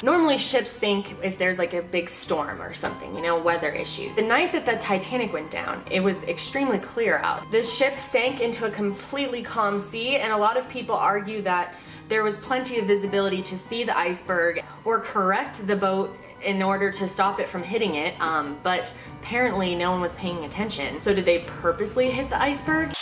Normally 0.03 0.39
ships 0.39 0.71
sink 0.71 1.07
if 1.23 1.39
there's 1.39 1.59
like 1.59 1.79
a 1.79 1.83
big 1.93 2.11
storm 2.11 2.61
or 2.61 2.73
something, 2.73 3.17
you 3.17 3.23
know, 3.23 3.39
weather 3.45 3.71
issues. 3.73 4.17
The 4.17 4.23
night 4.23 4.53
that 4.53 4.67
the 4.67 4.77
Titanic 4.77 5.33
went 5.33 5.51
down, 5.51 5.83
it 5.91 6.03
was 6.03 6.25
extremely 6.25 6.79
clear 6.79 7.19
out. 7.19 7.51
The 7.53 7.63
ship 7.63 8.01
sank 8.01 8.41
into 8.41 8.67
a 8.67 8.71
completely 8.71 9.43
calm 9.43 9.81
sea 9.81 10.17
and 10.17 10.33
a 10.33 10.37
lot 10.37 10.57
of 10.57 10.69
people 10.69 10.95
argue 10.95 11.43
that 11.43 11.75
there 12.09 12.25
was 12.25 12.37
plenty 12.37 12.81
of 12.81 12.87
visibility 12.87 13.43
to 13.43 13.57
see 13.57 13.85
the 13.85 13.97
iceberg 13.97 14.63
or 14.85 15.01
correct 15.01 15.67
the 15.67 15.77
boat 15.77 16.11
in 16.45 16.63
order 16.63 16.93
to 16.93 17.09
stop 17.09 17.41
it 17.41 17.49
from 17.49 17.63
hitting 17.63 17.97
it, 17.97 18.15
um, 18.21 18.57
but 18.63 18.93
apparently 19.23 19.77
no 19.77 19.91
one 19.91 20.01
was 20.01 20.13
paying 20.13 20.45
attention. 20.45 21.03
So 21.03 21.15
did 21.15 21.25
they 21.25 21.45
purposely 21.63 22.11
hit 22.11 22.29
the 22.31 22.37
iceberg? 22.37 22.93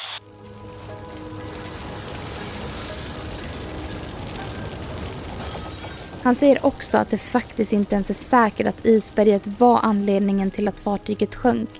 Han 6.23 6.35
säger 6.35 6.67
också 6.67 6.99
att 6.99 7.11
det 7.11 7.19
faktiskt 7.19 7.73
inte 7.73 7.95
ens 7.95 8.11
är 8.11 8.15
säkert 8.15 8.67
att 8.67 8.87
isberget 8.87 9.47
var 9.47 9.79
anledningen 9.83 10.51
till 10.51 10.69
att 10.69 10.81
fartyget 10.81 11.35
sjönk, 11.35 11.71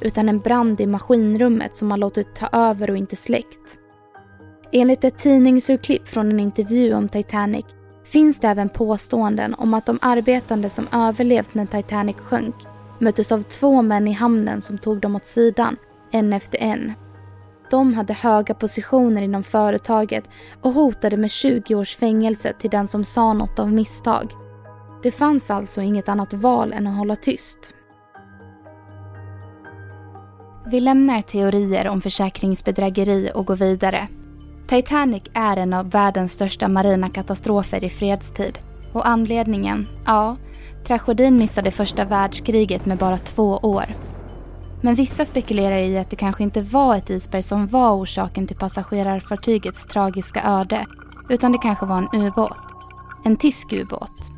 utan 0.00 0.28
en 0.28 0.38
brand 0.38 0.80
i 0.80 0.86
maskinrummet 0.86 1.76
som 1.76 1.90
har 1.90 1.98
låtit 1.98 2.34
ta 2.34 2.48
över 2.52 2.90
och 2.90 2.96
inte 2.96 3.16
släckt. 3.16 3.78
Enligt 4.72 5.04
ett 5.04 5.18
tidningsurklipp 5.18 6.08
från 6.08 6.30
en 6.30 6.40
intervju 6.40 6.94
om 6.94 7.08
Titanic 7.08 7.66
finns 8.06 8.38
det 8.38 8.48
även 8.48 8.68
påståenden 8.68 9.54
om 9.54 9.74
att 9.74 9.86
de 9.86 9.98
arbetande 10.02 10.70
som 10.70 10.88
överlevt 10.92 11.54
när 11.54 11.66
Titanic 11.66 12.16
sjönk 12.16 12.54
möttes 12.98 13.32
av 13.32 13.42
två 13.42 13.82
män 13.82 14.08
i 14.08 14.12
hamnen 14.12 14.60
som 14.60 14.78
tog 14.78 15.00
dem 15.00 15.16
åt 15.16 15.26
sidan, 15.26 15.76
en 16.10 16.32
efter 16.32 16.58
en. 16.62 16.92
De 17.70 17.94
hade 17.94 18.12
höga 18.12 18.54
positioner 18.54 19.22
inom 19.22 19.42
företaget 19.42 20.30
och 20.62 20.72
hotade 20.72 21.16
med 21.16 21.30
20 21.30 21.74
års 21.74 21.96
fängelse 21.96 22.52
till 22.58 22.70
den 22.70 22.88
som 22.88 23.04
sa 23.04 23.32
något 23.32 23.58
av 23.58 23.72
misstag. 23.72 24.32
Det 25.02 25.10
fanns 25.10 25.50
alltså 25.50 25.82
inget 25.82 26.08
annat 26.08 26.34
val 26.34 26.72
än 26.72 26.86
att 26.86 26.96
hålla 26.96 27.16
tyst. 27.16 27.74
Vi 30.66 30.80
lämnar 30.80 31.22
teorier 31.22 31.88
om 31.88 32.00
försäkringsbedrägeri 32.00 33.30
och 33.34 33.46
går 33.46 33.56
vidare. 33.56 34.08
Titanic 34.68 35.22
är 35.32 35.56
en 35.56 35.72
av 35.72 35.90
världens 35.90 36.32
största 36.32 36.68
marina 36.68 37.08
katastrofer 37.08 37.84
i 37.84 37.90
fredstid. 37.90 38.58
Och 38.92 39.08
anledningen? 39.08 39.88
Ja, 40.06 40.36
tragedin 40.86 41.36
missade 41.36 41.70
första 41.70 42.04
världskriget 42.04 42.86
med 42.86 42.98
bara 42.98 43.18
två 43.18 43.56
år. 43.56 43.84
Men 44.80 44.94
vissa 44.94 45.24
spekulerar 45.24 45.76
i 45.76 45.98
att 45.98 46.10
det 46.10 46.16
kanske 46.16 46.42
inte 46.42 46.62
var 46.62 46.96
ett 46.96 47.10
isberg 47.10 47.42
som 47.42 47.66
var 47.66 47.92
orsaken 47.92 48.46
till 48.46 48.56
passagerarfartygets 48.56 49.86
tragiska 49.86 50.42
öde, 50.44 50.86
utan 51.28 51.52
det 51.52 51.58
kanske 51.58 51.86
var 51.86 51.98
en 51.98 52.22
ubåt. 52.22 52.56
En 53.24 53.36
tysk 53.36 53.72
ubåt. 53.72 54.35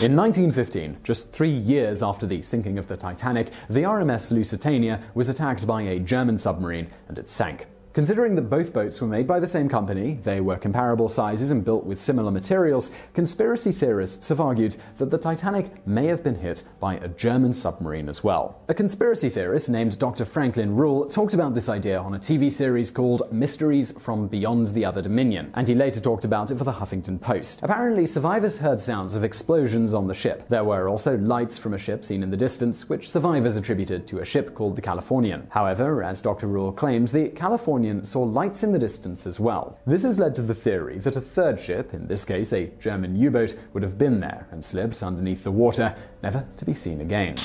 In 0.00 0.16
1915, 0.16 0.96
just 1.04 1.30
three 1.30 1.56
years 1.56 2.02
after 2.02 2.26
the 2.26 2.42
sinking 2.42 2.78
of 2.78 2.88
the 2.88 2.96
Titanic, 2.96 3.52
the 3.70 3.82
RMS 3.82 4.32
Lusitania 4.32 5.00
was 5.14 5.28
attacked 5.28 5.68
by 5.68 5.82
a 5.82 6.00
German 6.00 6.36
submarine 6.36 6.88
and 7.06 7.16
it 7.16 7.28
sank. 7.28 7.68
Considering 7.94 8.34
that 8.34 8.50
both 8.50 8.72
boats 8.72 9.00
were 9.00 9.06
made 9.06 9.24
by 9.24 9.38
the 9.38 9.46
same 9.46 9.68
company, 9.68 10.18
they 10.24 10.40
were 10.40 10.56
comparable 10.56 11.08
sizes 11.08 11.52
and 11.52 11.64
built 11.64 11.84
with 11.84 12.02
similar 12.02 12.32
materials, 12.32 12.90
conspiracy 13.12 13.70
theorists 13.70 14.28
have 14.28 14.40
argued 14.40 14.74
that 14.98 15.12
the 15.12 15.16
Titanic 15.16 15.86
may 15.86 16.06
have 16.06 16.24
been 16.24 16.34
hit 16.34 16.64
by 16.80 16.96
a 16.96 17.06
German 17.06 17.54
submarine 17.54 18.08
as 18.08 18.24
well. 18.24 18.60
A 18.66 18.74
conspiracy 18.74 19.30
theorist 19.30 19.68
named 19.68 19.96
Dr. 20.00 20.24
Franklin 20.24 20.74
Rule 20.74 21.08
talked 21.08 21.34
about 21.34 21.54
this 21.54 21.68
idea 21.68 22.00
on 22.00 22.14
a 22.14 22.18
TV 22.18 22.50
series 22.50 22.90
called 22.90 23.32
Mysteries 23.32 23.92
from 24.00 24.26
Beyond 24.26 24.74
the 24.74 24.84
Other 24.84 25.00
Dominion, 25.00 25.52
and 25.54 25.68
he 25.68 25.76
later 25.76 26.00
talked 26.00 26.24
about 26.24 26.50
it 26.50 26.58
for 26.58 26.64
the 26.64 26.72
Huffington 26.72 27.20
Post. 27.20 27.60
Apparently, 27.62 28.08
survivors 28.08 28.58
heard 28.58 28.80
sounds 28.80 29.14
of 29.14 29.22
explosions 29.22 29.94
on 29.94 30.08
the 30.08 30.14
ship. 30.14 30.48
There 30.48 30.64
were 30.64 30.88
also 30.88 31.16
lights 31.18 31.58
from 31.58 31.74
a 31.74 31.78
ship 31.78 32.04
seen 32.04 32.24
in 32.24 32.30
the 32.32 32.36
distance, 32.36 32.88
which 32.88 33.08
survivors 33.08 33.54
attributed 33.54 34.08
to 34.08 34.18
a 34.18 34.24
ship 34.24 34.56
called 34.56 34.74
the 34.74 34.82
Californian. 34.82 35.46
However, 35.50 36.02
as 36.02 36.20
Dr. 36.20 36.48
Rule 36.48 36.72
claims, 36.72 37.12
the 37.12 37.28
Californian 37.28 37.83
saw 38.04 38.22
lights 38.22 38.62
in 38.62 38.72
the 38.72 38.78
distance 38.78 39.28
as 39.28 39.40
well. 39.40 39.78
This 39.86 40.02
has 40.04 40.18
led 40.18 40.34
to 40.34 40.42
the 40.42 40.54
theory 40.54 40.98
that 40.98 41.16
a 41.16 41.20
third 41.20 41.60
ship, 41.60 41.94
in 41.94 42.08
this 42.08 42.24
case 42.24 42.52
a 42.52 42.70
German 42.80 43.16
U 43.16 43.30
boat, 43.30 43.56
would 43.72 43.84
have 43.84 43.96
been 43.96 44.20
there 44.20 44.44
and 44.52 44.64
slipped 44.64 45.02
underneath 45.02 45.42
the 45.42 45.50
water, 45.50 45.90
never 46.20 46.40
to 46.58 46.64
be 46.64 46.74
seen 46.74 47.00
again. 47.00 47.36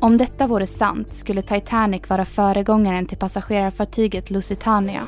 Om 0.00 0.16
detta 0.16 0.46
vore 0.46 0.66
sant 0.66 1.14
skulle 1.14 1.42
Titanic 1.42 2.08
vara 2.08 2.24
föregångaren 2.24 3.06
till 3.06 3.18
passagerarfartyget 3.18 4.30
Lusitania. 4.30 5.06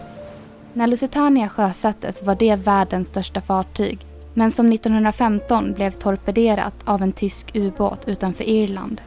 När 0.73 0.87
Lusitania 0.87 1.49
sjösattes 1.49 2.23
var 2.23 2.35
det 2.35 2.57
världens 2.57 3.09
största 3.09 3.41
fartyg 3.41 4.07
men 4.35 4.51
som 4.51 4.73
1915 4.73 5.73
blev 5.73 5.91
torpederat 5.91 6.75
av 6.85 7.03
en 7.03 7.13
tysk 7.13 7.57
ubåt 7.57 8.09
utanför 8.09 8.45
Irland. 8.45 9.01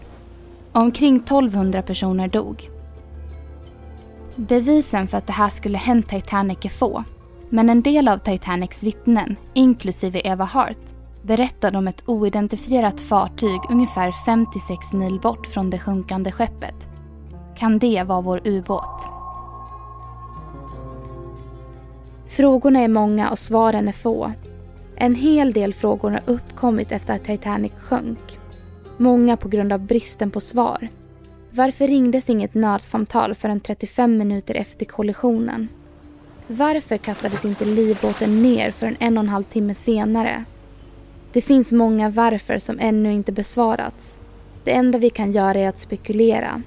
Omkring 0.71 1.15
1200 1.15 1.81
personer 1.81 2.27
dog 2.27 2.69
Bevisen 4.35 5.07
för 5.07 5.17
att 5.17 5.27
det 5.27 5.33
här 5.33 5.49
skulle 5.49 5.77
hänt 5.77 6.09
Titanic 6.09 6.57
är 6.61 6.69
få. 6.69 7.03
Men 7.49 7.69
en 7.69 7.81
del 7.81 8.07
av 8.07 8.17
Titanics 8.17 8.83
vittnen, 8.83 9.35
inklusive 9.53 10.21
Eva 10.23 10.45
Hart, 10.45 10.93
berättade 11.21 11.77
om 11.77 11.87
ett 11.87 12.03
oidentifierat 12.05 13.01
fartyg 13.01 13.59
ungefär 13.69 14.11
56 14.25 14.93
mil 14.93 15.19
bort 15.19 15.47
från 15.47 15.69
det 15.69 15.79
sjunkande 15.79 16.31
skeppet. 16.31 16.75
Kan 17.57 17.79
det 17.79 18.03
vara 18.03 18.21
vår 18.21 18.41
ubåt? 18.47 19.09
Frågorna 22.27 22.79
är 22.79 22.87
många 22.87 23.29
och 23.29 23.39
svaren 23.39 23.87
är 23.87 23.91
få. 23.91 24.31
En 24.95 25.15
hel 25.15 25.53
del 25.53 25.73
frågor 25.73 26.09
har 26.11 26.21
uppkommit 26.25 26.91
efter 26.91 27.13
att 27.15 27.23
Titanic 27.23 27.73
sjönk. 27.77 28.39
Många 28.97 29.37
på 29.37 29.47
grund 29.47 29.73
av 29.73 29.79
bristen 29.79 30.31
på 30.31 30.39
svar. 30.39 30.89
Varför 31.55 31.87
ringdes 31.87 32.29
inget 32.29 32.53
nödsamtal 32.53 33.35
förrän 33.35 33.59
35 33.59 34.17
minuter 34.17 34.55
efter 34.55 34.85
kollisionen? 34.85 35.67
Varför 36.47 36.97
kastades 36.97 37.45
inte 37.45 37.65
livbåten 37.65 38.43
ner 38.43 38.71
förrän 38.71 38.95
en 38.99 39.17
och 39.17 39.23
en 39.23 39.29
halv 39.29 39.43
timme 39.43 39.75
senare? 39.75 40.43
Det 41.33 41.41
finns 41.41 41.71
många 41.71 42.09
varför 42.09 42.57
som 42.57 42.79
ännu 42.79 43.11
inte 43.11 43.31
besvarats. 43.31 44.19
Det 44.63 44.71
enda 44.71 44.97
vi 44.97 45.09
kan 45.09 45.31
göra 45.31 45.59
är 45.59 45.69
att 45.69 45.79
spekulera. 45.79 46.61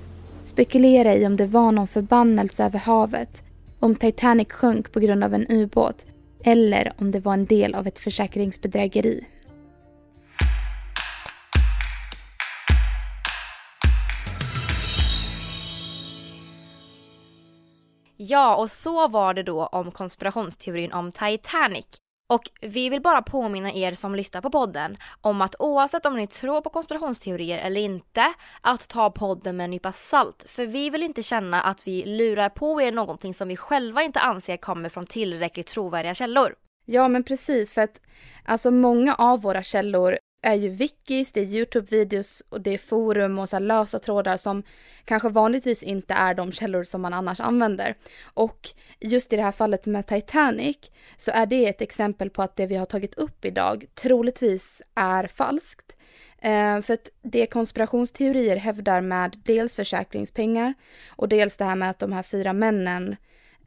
Spekulera 0.44 1.14
i 1.14 1.26
om 1.26 1.36
det 1.36 1.46
var 1.46 1.72
någon 1.72 1.88
förbannelse 1.88 2.64
över 2.64 2.78
havet, 2.78 3.42
om 3.80 3.94
Titanic 3.94 4.48
sjönk 4.52 4.92
på 4.92 5.00
grund 5.00 5.24
av 5.24 5.34
en 5.34 5.46
ubåt 5.48 6.06
eller 6.44 6.92
om 6.98 7.10
det 7.10 7.20
var 7.20 7.32
en 7.32 7.46
del 7.46 7.74
av 7.74 7.86
ett 7.86 7.98
försäkringsbedrägeri. 7.98 9.24
Ja, 18.28 18.56
och 18.56 18.70
så 18.70 19.08
var 19.08 19.34
det 19.34 19.42
då 19.42 19.66
om 19.66 19.90
konspirationsteorin 19.90 20.92
om 20.92 21.12
Titanic. 21.12 21.86
Och 22.28 22.42
vi 22.60 22.88
vill 22.88 23.02
bara 23.02 23.22
påminna 23.22 23.72
er 23.72 23.94
som 23.94 24.14
lyssnar 24.14 24.40
på 24.40 24.50
podden 24.50 24.96
om 25.20 25.42
att 25.42 25.54
oavsett 25.58 26.06
om 26.06 26.16
ni 26.16 26.26
tror 26.26 26.60
på 26.60 26.70
konspirationsteorier 26.70 27.58
eller 27.58 27.80
inte, 27.80 28.34
att 28.60 28.88
ta 28.88 29.10
podden 29.10 29.56
med 29.56 29.64
en 29.64 29.70
nypa 29.70 29.92
salt. 29.92 30.44
För 30.48 30.66
vi 30.66 30.90
vill 30.90 31.02
inte 31.02 31.22
känna 31.22 31.62
att 31.62 31.86
vi 31.86 32.04
lurar 32.04 32.48
på 32.48 32.82
er 32.82 32.92
någonting 32.92 33.34
som 33.34 33.48
vi 33.48 33.56
själva 33.56 34.02
inte 34.02 34.20
anser 34.20 34.56
kommer 34.56 34.88
från 34.88 35.06
tillräckligt 35.06 35.66
trovärdiga 35.66 36.14
källor. 36.14 36.54
Ja 36.84 37.08
men 37.08 37.24
precis 37.24 37.74
för 37.74 37.82
att 37.82 38.00
alltså 38.44 38.70
många 38.70 39.14
av 39.14 39.42
våra 39.42 39.62
källor 39.62 40.18
är 40.42 40.54
ju 40.54 40.68
wikis, 40.68 41.32
det 41.32 41.40
är 41.40 41.44
Youtube-videos 41.44 42.42
och 42.48 42.60
det 42.60 42.70
är 42.70 42.78
forum 42.78 43.38
och 43.38 43.48
så 43.48 43.58
lösa 43.58 43.98
trådar 43.98 44.36
som 44.36 44.62
kanske 45.04 45.28
vanligtvis 45.28 45.82
inte 45.82 46.14
är 46.14 46.34
de 46.34 46.52
källor 46.52 46.84
som 46.84 47.00
man 47.00 47.14
annars 47.14 47.40
använder. 47.40 47.94
Och 48.34 48.68
just 49.00 49.32
i 49.32 49.36
det 49.36 49.42
här 49.42 49.52
fallet 49.52 49.86
med 49.86 50.06
Titanic 50.06 50.76
så 51.16 51.30
är 51.30 51.46
det 51.46 51.66
ett 51.66 51.82
exempel 51.82 52.30
på 52.30 52.42
att 52.42 52.56
det 52.56 52.66
vi 52.66 52.76
har 52.76 52.86
tagit 52.86 53.14
upp 53.14 53.44
idag 53.44 53.84
troligtvis 53.94 54.82
är 54.94 55.26
falskt. 55.26 55.96
Eh, 56.38 56.80
för 56.80 56.94
att 56.94 57.10
det 57.22 57.46
konspirationsteorier 57.46 58.56
hävdar 58.56 59.00
med 59.00 59.36
dels 59.44 59.76
försäkringspengar 59.76 60.74
och 61.08 61.28
dels 61.28 61.56
det 61.56 61.64
här 61.64 61.76
med 61.76 61.90
att 61.90 61.98
de 61.98 62.12
här 62.12 62.22
fyra 62.22 62.52
männen 62.52 63.16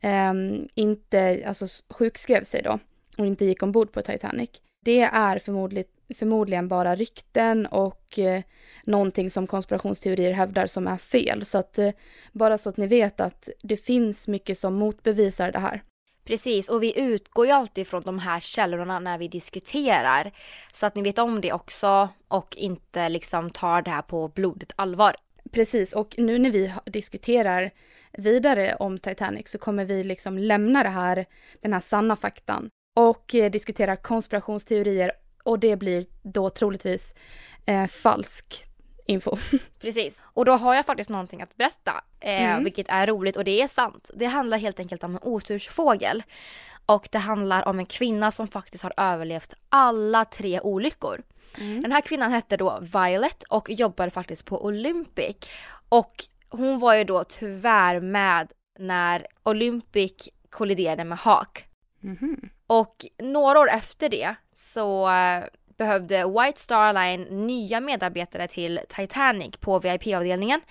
eh, 0.02 0.34
inte, 0.76 1.44
alltså 1.46 1.66
sjukskrev 1.90 2.44
sig 2.44 2.62
då 2.62 2.80
och 3.18 3.26
inte 3.26 3.46
gick 3.46 3.64
ombord 3.64 3.92
på 3.92 4.02
Titanic. 4.02 4.50
Det 4.86 5.02
är 5.02 5.40
förmodligen 5.40 5.99
förmodligen 6.16 6.68
bara 6.68 6.96
rykten 6.96 7.66
och 7.66 8.20
eh, 8.20 8.44
någonting 8.84 9.30
som 9.30 9.48
konspirationsteorier 9.48 10.32
hävdar 10.32 10.68
som 10.68 10.88
är 10.88 10.98
fel. 10.98 11.46
Så 11.46 11.58
att 11.58 11.78
eh, 11.78 11.92
bara 12.32 12.58
så 12.58 12.70
att 12.70 12.78
ni 12.78 12.88
vet 12.88 13.20
att 13.20 13.50
det 13.62 13.78
finns 13.78 14.28
mycket 14.28 14.58
som 14.58 14.76
motbevisar 14.76 15.52
det 15.52 15.60
här. 15.60 15.84
Precis, 16.24 16.70
och 16.70 16.84
vi 16.84 17.00
utgår 17.00 17.46
ju 17.46 17.52
alltid 17.52 17.88
från 17.88 18.02
de 18.02 18.20
här 18.20 18.40
källorna 18.40 19.00
när 19.00 19.18
vi 19.18 19.28
diskuterar. 19.28 20.32
Så 20.74 20.86
att 20.86 20.96
ni 20.96 21.02
vet 21.02 21.20
om 21.20 21.42
det 21.42 21.54
också 21.54 22.10
och 22.28 22.58
inte 22.58 23.10
liksom 23.10 23.52
tar 23.52 23.82
det 23.82 23.92
här 23.92 24.02
på 24.02 24.28
blodigt 24.28 24.74
allvar. 24.76 25.16
Precis, 25.52 25.94
och 25.94 26.16
nu 26.18 26.40
när 26.40 26.52
vi 26.52 26.74
diskuterar 26.86 27.72
vidare 28.12 28.76
om 28.80 29.00
Titanic 29.00 29.50
så 29.50 29.58
kommer 29.58 29.86
vi 29.86 30.04
liksom 30.04 30.38
lämna 30.38 30.84
det 30.84 30.90
här, 30.90 31.26
den 31.62 31.74
här 31.74 31.80
sanna 31.80 32.16
faktan 32.16 32.70
och 32.96 33.36
eh, 33.36 33.52
diskutera 33.52 33.96
konspirationsteorier 33.96 35.12
och 35.44 35.60
det 35.60 35.76
blir 35.76 36.06
då 36.24 36.50
troligtvis 36.50 37.16
eh, 37.66 37.88
falsk 37.88 38.66
info. 39.06 39.38
Precis. 39.80 40.14
Och 40.22 40.46
då 40.46 40.52
har 40.52 40.76
jag 40.76 40.86
faktiskt 40.86 41.10
någonting 41.10 41.42
att 41.42 41.58
berätta, 41.58 42.04
eh, 42.20 42.44
mm. 42.44 42.64
vilket 42.64 42.90
är 42.90 43.08
roligt 43.08 43.38
och 43.38 43.44
det 43.44 43.62
är 43.62 43.68
sant. 43.68 44.12
Det 44.14 44.26
handlar 44.26 44.58
helt 44.58 44.80
enkelt 44.80 45.04
om 45.04 45.16
en 45.16 45.24
otursfågel. 45.24 46.24
Och 46.86 47.08
det 47.12 47.18
handlar 47.18 47.68
om 47.68 47.80
en 47.80 47.86
kvinna 47.86 48.32
som 48.32 48.48
faktiskt 48.48 48.84
har 48.84 48.94
överlevt 48.98 49.54
alla 49.70 50.26
tre 50.26 50.60
olyckor. 50.60 51.22
Mm. 51.58 51.82
Den 51.82 51.92
här 51.92 52.02
kvinnan 52.02 52.32
hette 52.32 52.58
då 52.58 52.80
Violet 52.82 53.44
och 53.44 53.70
jobbade 53.70 54.12
faktiskt 54.12 54.46
på 54.46 54.66
Olympic. 54.66 55.36
Och 55.90 56.14
hon 56.50 56.80
var 56.80 56.96
ju 56.96 57.04
då 57.04 57.24
tyvärr 57.24 58.00
med 58.00 58.52
när 58.80 59.28
Olympic 59.44 60.30
kolliderade 60.50 61.04
med 61.04 61.18
Hawk. 61.18 61.66
Mm. 62.04 62.50
Och 62.68 63.06
några 63.18 63.60
år 63.60 63.70
efter 63.70 64.10
det 64.10 64.36
så 64.60 65.10
eh, 65.10 65.44
behövde 65.78 66.26
White 66.26 66.60
Star 66.60 66.94
Line 66.94 67.48
nya 67.48 67.80
medarbetare 67.80 68.48
till 68.48 68.80
Titanic 68.90 69.58
på 69.58 69.80
VIP-avdelningen 69.80 70.62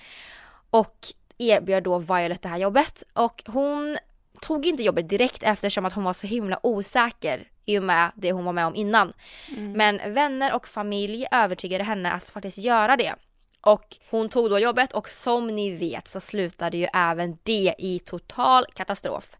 och 0.70 0.96
erbjöd 1.38 1.82
då 1.82 1.98
Violet 1.98 2.42
det 2.42 2.48
här 2.48 2.58
jobbet 2.58 3.02
och 3.12 3.42
hon 3.46 3.98
tog 4.40 4.66
inte 4.66 4.82
jobbet 4.82 5.08
direkt 5.08 5.42
eftersom 5.42 5.84
att 5.84 5.92
hon 5.92 6.04
var 6.04 6.12
så 6.12 6.26
himla 6.26 6.60
osäker 6.62 7.48
i 7.64 7.78
och 7.78 7.82
med 7.82 8.10
det 8.14 8.32
hon 8.32 8.44
var 8.44 8.52
med 8.52 8.66
om 8.66 8.74
innan. 8.74 9.12
Mm. 9.56 9.72
Men 9.72 10.14
vänner 10.14 10.54
och 10.54 10.68
familj 10.68 11.26
övertygade 11.30 11.84
henne 11.84 12.12
att 12.12 12.28
faktiskt 12.28 12.58
göra 12.58 12.96
det. 12.96 13.14
Och 13.60 13.96
hon 14.10 14.28
tog 14.28 14.50
då 14.50 14.58
jobbet 14.58 14.92
och 14.92 15.08
som 15.08 15.46
ni 15.46 15.70
vet 15.70 16.08
så 16.08 16.20
slutade 16.20 16.76
ju 16.76 16.86
även 16.94 17.38
det 17.42 17.74
i 17.78 17.98
total 17.98 18.66
katastrof. 18.74 19.36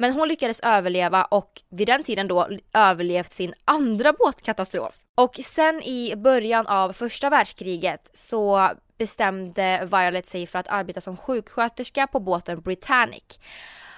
Men 0.00 0.12
hon 0.12 0.28
lyckades 0.28 0.60
överleva 0.60 1.24
och 1.24 1.62
vid 1.68 1.88
den 1.88 2.04
tiden 2.04 2.28
då 2.28 2.48
överlevt 2.72 3.32
sin 3.32 3.54
andra 3.64 4.12
båtkatastrof. 4.12 4.94
Och 5.14 5.34
sen 5.44 5.82
i 5.82 6.16
början 6.16 6.66
av 6.66 6.92
första 6.92 7.30
världskriget 7.30 8.10
så 8.14 8.70
bestämde 8.98 9.88
Violet 9.92 10.26
sig 10.26 10.46
för 10.46 10.58
att 10.58 10.68
arbeta 10.68 11.00
som 11.00 11.16
sjuksköterska 11.16 12.06
på 12.06 12.20
båten 12.20 12.60
Britannic. 12.60 13.38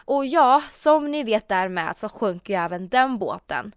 Och 0.04 0.26
ja, 0.26 0.62
som 0.70 1.10
ni 1.10 1.22
vet 1.22 1.48
därmed 1.48 1.96
så 1.96 2.08
sjönk 2.08 2.48
ju 2.48 2.56
även 2.56 2.88
den 2.88 3.18
båten. 3.18 3.72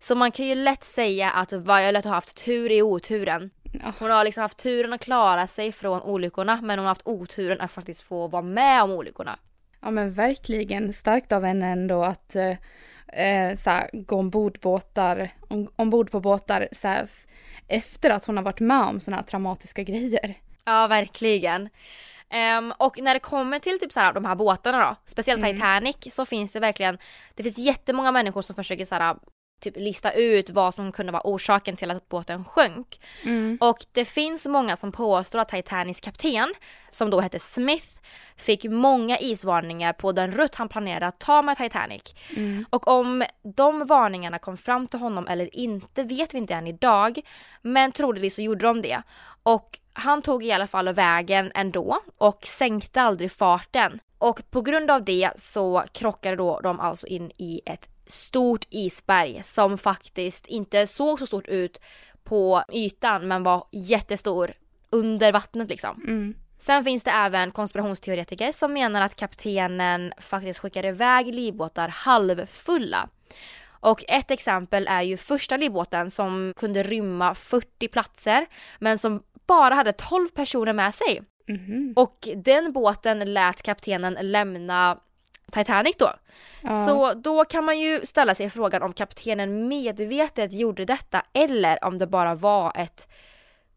Så 0.00 0.14
man 0.14 0.32
kan 0.32 0.46
ju 0.46 0.54
lätt 0.54 0.84
säga 0.84 1.30
att 1.30 1.52
Violet 1.52 2.04
har 2.04 2.14
haft 2.14 2.44
tur 2.44 2.72
i 2.72 2.82
oturen. 2.82 3.50
Hon 3.98 4.10
har 4.10 4.24
liksom 4.24 4.42
haft 4.42 4.58
turen 4.58 4.92
att 4.92 5.00
klara 5.00 5.46
sig 5.46 5.72
från 5.72 6.02
olyckorna 6.02 6.58
men 6.62 6.78
hon 6.78 6.86
har 6.86 6.90
haft 6.90 7.06
oturen 7.06 7.60
att 7.60 7.72
faktiskt 7.72 8.02
få 8.02 8.28
vara 8.28 8.42
med 8.42 8.82
om 8.82 8.90
olyckorna. 8.90 9.38
Ja 9.84 9.90
men 9.90 10.12
verkligen 10.12 10.92
starkt 10.92 11.32
av 11.32 11.44
henne 11.44 11.66
ändå 11.66 12.02
att 12.02 12.36
eh, 12.36 12.56
eh 13.12 13.56
så 13.56 13.70
här, 13.70 13.90
gå 13.92 14.16
ombord 14.16 14.58
båtar, 14.62 15.30
om, 15.48 15.68
ombord 15.76 16.10
på 16.10 16.20
båtar 16.20 16.68
så 16.72 16.88
här, 16.88 17.08
efter 17.68 18.10
att 18.10 18.24
hon 18.24 18.36
har 18.36 18.44
varit 18.44 18.60
med 18.60 18.82
om 18.82 19.00
sådana 19.00 19.16
här 19.16 19.26
traumatiska 19.26 19.82
grejer. 19.82 20.34
Ja 20.64 20.86
verkligen. 20.86 21.68
Um, 22.58 22.72
och 22.78 22.98
när 22.98 23.14
det 23.14 23.20
kommer 23.20 23.58
till 23.58 23.78
typ 23.80 23.92
så 23.92 24.00
här, 24.00 24.12
de 24.12 24.24
här 24.24 24.34
båtarna 24.34 24.78
då, 24.88 24.96
speciellt 25.04 25.38
mm. 25.38 25.54
Titanic, 25.54 25.96
så 26.10 26.26
finns 26.26 26.52
det 26.52 26.60
verkligen, 26.60 26.98
det 27.34 27.42
finns 27.42 27.58
jättemånga 27.58 28.12
människor 28.12 28.42
som 28.42 28.56
försöker 28.56 28.84
så 28.84 28.94
här, 28.94 29.16
typ 29.64 29.76
lista 29.76 30.12
ut 30.12 30.50
vad 30.50 30.74
som 30.74 30.92
kunde 30.92 31.12
vara 31.12 31.22
orsaken 31.24 31.76
till 31.76 31.90
att 31.90 32.08
båten 32.08 32.44
sjönk. 32.44 33.00
Mm. 33.22 33.58
Och 33.60 33.78
det 33.92 34.04
finns 34.04 34.46
många 34.46 34.76
som 34.76 34.92
påstår 34.92 35.38
att 35.38 35.48
Titanics 35.48 36.00
kapten, 36.00 36.54
som 36.90 37.10
då 37.10 37.20
hette 37.20 37.38
Smith, 37.38 37.86
fick 38.36 38.64
många 38.64 39.18
isvarningar 39.18 39.92
på 39.92 40.12
den 40.12 40.32
rutt 40.32 40.54
han 40.54 40.68
planerade 40.68 41.06
att 41.06 41.18
ta 41.18 41.42
med 41.42 41.56
Titanic. 41.56 42.14
Mm. 42.36 42.66
Och 42.70 42.88
om 42.88 43.24
de 43.42 43.86
varningarna 43.86 44.38
kom 44.38 44.56
fram 44.56 44.86
till 44.86 44.98
honom 44.98 45.28
eller 45.28 45.56
inte 45.56 46.02
vet 46.02 46.34
vi 46.34 46.38
inte 46.38 46.54
än 46.54 46.66
idag. 46.66 47.20
Men 47.62 47.92
troligtvis 47.92 48.34
så 48.34 48.42
gjorde 48.42 48.66
de 48.66 48.82
det. 48.82 49.02
Och 49.42 49.78
han 49.92 50.22
tog 50.22 50.44
i 50.44 50.52
alla 50.52 50.66
fall 50.66 50.94
vägen 50.94 51.52
ändå 51.54 52.00
och 52.18 52.46
sänkte 52.46 53.02
aldrig 53.02 53.32
farten. 53.32 54.00
Och 54.18 54.50
på 54.50 54.60
grund 54.60 54.90
av 54.90 55.04
det 55.04 55.30
så 55.36 55.84
krockade 55.92 56.36
då 56.36 56.60
de 56.60 56.80
alltså 56.80 57.06
in 57.06 57.30
i 57.36 57.60
ett 57.66 57.88
stort 58.06 58.66
isberg 58.70 59.42
som 59.44 59.78
faktiskt 59.78 60.46
inte 60.46 60.86
såg 60.86 61.18
så 61.18 61.26
stort 61.26 61.48
ut 61.48 61.80
på 62.24 62.64
ytan 62.72 63.28
men 63.28 63.42
var 63.42 63.66
jättestor 63.72 64.52
under 64.90 65.32
vattnet 65.32 65.68
liksom. 65.68 66.02
Mm. 66.06 66.34
Sen 66.58 66.84
finns 66.84 67.04
det 67.04 67.10
även 67.10 67.50
konspirationsteoretiker 67.50 68.52
som 68.52 68.72
menar 68.72 69.02
att 69.02 69.16
kaptenen 69.16 70.12
faktiskt 70.18 70.60
skickade 70.60 70.88
iväg 70.88 71.34
livbåtar 71.34 71.88
halvfulla. 71.88 73.08
Och 73.66 74.04
ett 74.08 74.30
exempel 74.30 74.86
är 74.86 75.02
ju 75.02 75.16
första 75.16 75.56
livbåten 75.56 76.10
som 76.10 76.52
kunde 76.56 76.82
rymma 76.82 77.34
40 77.34 77.88
platser 77.88 78.46
men 78.78 78.98
som 78.98 79.22
bara 79.46 79.74
hade 79.74 79.92
12 79.92 80.28
personer 80.28 80.72
med 80.72 80.94
sig. 80.94 81.22
Mm. 81.48 81.92
Och 81.96 82.28
den 82.36 82.72
båten 82.72 83.34
lät 83.34 83.62
kaptenen 83.62 84.16
lämna 84.20 84.98
Titanic 85.54 85.96
då. 85.98 86.10
Ja. 86.62 86.86
Så 86.86 87.14
då 87.14 87.44
kan 87.44 87.64
man 87.64 87.78
ju 87.78 88.06
ställa 88.06 88.34
sig 88.34 88.50
frågan 88.50 88.82
om 88.82 88.92
kaptenen 88.92 89.68
medvetet 89.68 90.52
gjorde 90.52 90.84
detta 90.84 91.22
eller 91.32 91.84
om 91.84 91.98
det 91.98 92.06
bara 92.06 92.34
var 92.34 92.72
ett 92.76 93.08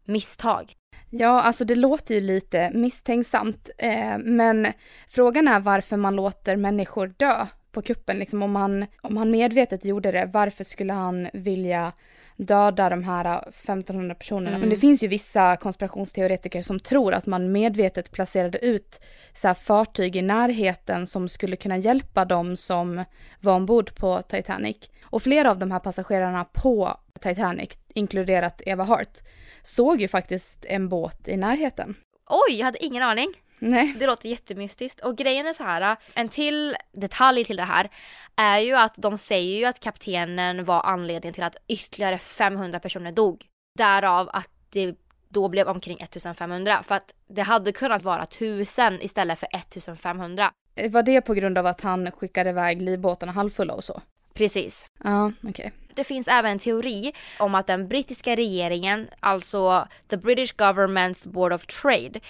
misstag. 0.04 0.72
Ja, 1.10 1.42
alltså 1.42 1.64
det 1.64 1.74
låter 1.74 2.14
ju 2.14 2.20
lite 2.20 2.70
misstänksamt, 2.74 3.70
eh, 3.78 4.18
men 4.18 4.72
frågan 5.08 5.48
är 5.48 5.60
varför 5.60 5.96
man 5.96 6.16
låter 6.16 6.56
människor 6.56 7.14
dö 7.16 7.46
på 7.72 7.82
kuppen. 7.82 8.18
Liksom 8.18 8.42
om, 8.42 8.56
han, 8.56 8.86
om 9.00 9.16
han 9.16 9.30
medvetet 9.30 9.84
gjorde 9.84 10.12
det, 10.12 10.30
varför 10.32 10.64
skulle 10.64 10.92
han 10.92 11.28
vilja 11.32 11.92
döda 12.36 12.88
de 12.88 13.04
här 13.04 13.48
1500 13.48 14.14
personerna? 14.14 14.48
Mm. 14.48 14.60
Men 14.60 14.70
det 14.70 14.76
finns 14.76 15.02
ju 15.02 15.08
vissa 15.08 15.56
konspirationsteoretiker 15.56 16.62
som 16.62 16.80
tror 16.80 17.14
att 17.14 17.26
man 17.26 17.52
medvetet 17.52 18.12
placerade 18.12 18.58
ut 18.58 19.00
så 19.34 19.54
fartyg 19.54 20.16
i 20.16 20.22
närheten 20.22 21.06
som 21.06 21.28
skulle 21.28 21.56
kunna 21.56 21.76
hjälpa 21.76 22.24
dem 22.24 22.56
som 22.56 23.04
var 23.40 23.54
ombord 23.54 23.94
på 23.94 24.22
Titanic. 24.22 24.76
Och 25.02 25.22
flera 25.22 25.50
av 25.50 25.58
de 25.58 25.70
här 25.70 25.80
passagerarna 25.80 26.44
på 26.44 26.96
Titanic, 27.20 27.70
inkluderat 27.94 28.62
Eva 28.66 28.84
Hart, 28.84 29.18
såg 29.62 30.00
ju 30.00 30.08
faktiskt 30.08 30.64
en 30.64 30.88
båt 30.88 31.28
i 31.28 31.36
närheten. 31.36 31.94
Oj, 32.30 32.58
jag 32.58 32.64
hade 32.64 32.84
ingen 32.84 33.02
aning. 33.02 33.34
Nej. 33.58 33.94
Det 33.98 34.06
låter 34.06 34.28
jättemystiskt. 34.28 35.00
Och 35.00 35.16
grejen 35.16 35.46
är 35.46 35.52
så 35.52 35.62
här, 35.62 35.96
en 36.14 36.28
till 36.28 36.76
detalj 36.92 37.44
till 37.44 37.56
det 37.56 37.64
här 37.64 37.90
är 38.36 38.58
ju 38.58 38.74
att 38.74 38.94
de 38.98 39.18
säger 39.18 39.58
ju 39.58 39.64
att 39.64 39.80
kaptenen 39.80 40.64
var 40.64 40.82
anledningen 40.82 41.34
till 41.34 41.42
att 41.42 41.56
ytterligare 41.68 42.18
500 42.18 42.80
personer 42.80 43.12
dog. 43.12 43.46
Därav 43.78 44.30
att 44.32 44.50
det 44.70 44.94
då 45.28 45.48
blev 45.48 45.68
omkring 45.68 45.96
1500 46.00 46.82
för 46.82 46.94
att 46.94 47.14
det 47.28 47.42
hade 47.42 47.72
kunnat 47.72 48.02
vara 48.02 48.22
1000 48.22 49.02
istället 49.02 49.38
för 49.38 49.48
1500. 49.52 50.50
Var 50.90 51.02
det 51.02 51.20
på 51.20 51.34
grund 51.34 51.58
av 51.58 51.66
att 51.66 51.80
han 51.80 52.10
skickade 52.10 52.50
iväg 52.50 52.82
livbåtarna 52.82 53.32
halvfulla 53.32 53.74
och 53.74 53.84
så? 53.84 54.02
Precis. 54.34 54.90
Ja, 55.04 55.32
okej. 55.42 55.50
Okay. 55.50 55.70
Det 55.94 56.04
finns 56.04 56.28
även 56.28 56.50
en 56.50 56.58
teori 56.58 57.12
om 57.38 57.54
att 57.54 57.66
den 57.66 57.88
brittiska 57.88 58.36
regeringen, 58.36 59.08
alltså 59.20 59.88
the 60.08 60.16
British 60.16 60.54
Government's 60.54 61.28
Board 61.28 61.52
of 61.52 61.66
Trade, 61.66 62.20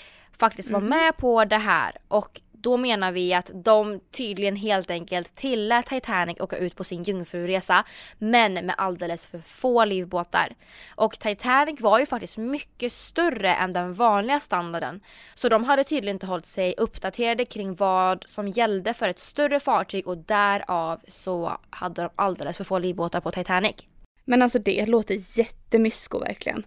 faktiskt 0.40 0.70
var 0.70 0.78
mm. 0.78 0.90
med 0.90 1.16
på 1.16 1.44
det 1.44 1.56
här 1.56 1.96
och 2.08 2.40
då 2.60 2.76
menar 2.76 3.12
vi 3.12 3.34
att 3.34 3.50
de 3.54 4.00
tydligen 4.10 4.56
helt 4.56 4.90
enkelt 4.90 5.34
tillät 5.34 5.86
Titanic 5.86 6.40
åka 6.40 6.56
ut 6.56 6.76
på 6.76 6.84
sin 6.84 7.02
jungfruresa 7.02 7.84
men 8.18 8.54
med 8.54 8.74
alldeles 8.78 9.26
för 9.26 9.38
få 9.38 9.84
livbåtar. 9.84 10.54
Och 10.94 11.18
Titanic 11.18 11.80
var 11.80 11.98
ju 11.98 12.06
faktiskt 12.06 12.36
mycket 12.36 12.92
större 12.92 13.54
än 13.54 13.72
den 13.72 13.92
vanliga 13.92 14.40
standarden. 14.40 15.00
Så 15.34 15.48
de 15.48 15.64
hade 15.64 15.84
tydligen 15.84 16.16
inte 16.16 16.26
hållit 16.26 16.46
sig 16.46 16.74
uppdaterade 16.76 17.44
kring 17.44 17.74
vad 17.74 18.24
som 18.26 18.48
gällde 18.48 18.94
för 18.94 19.08
ett 19.08 19.18
större 19.18 19.60
fartyg 19.60 20.08
och 20.08 20.18
därav 20.18 21.00
så 21.08 21.58
hade 21.70 22.02
de 22.02 22.10
alldeles 22.16 22.56
för 22.56 22.64
få 22.64 22.78
livbåtar 22.78 23.20
på 23.20 23.30
Titanic. 23.30 23.76
Men 24.24 24.42
alltså 24.42 24.58
det 24.58 24.86
låter 24.86 25.38
jättemysko 25.38 26.18
verkligen 26.18 26.64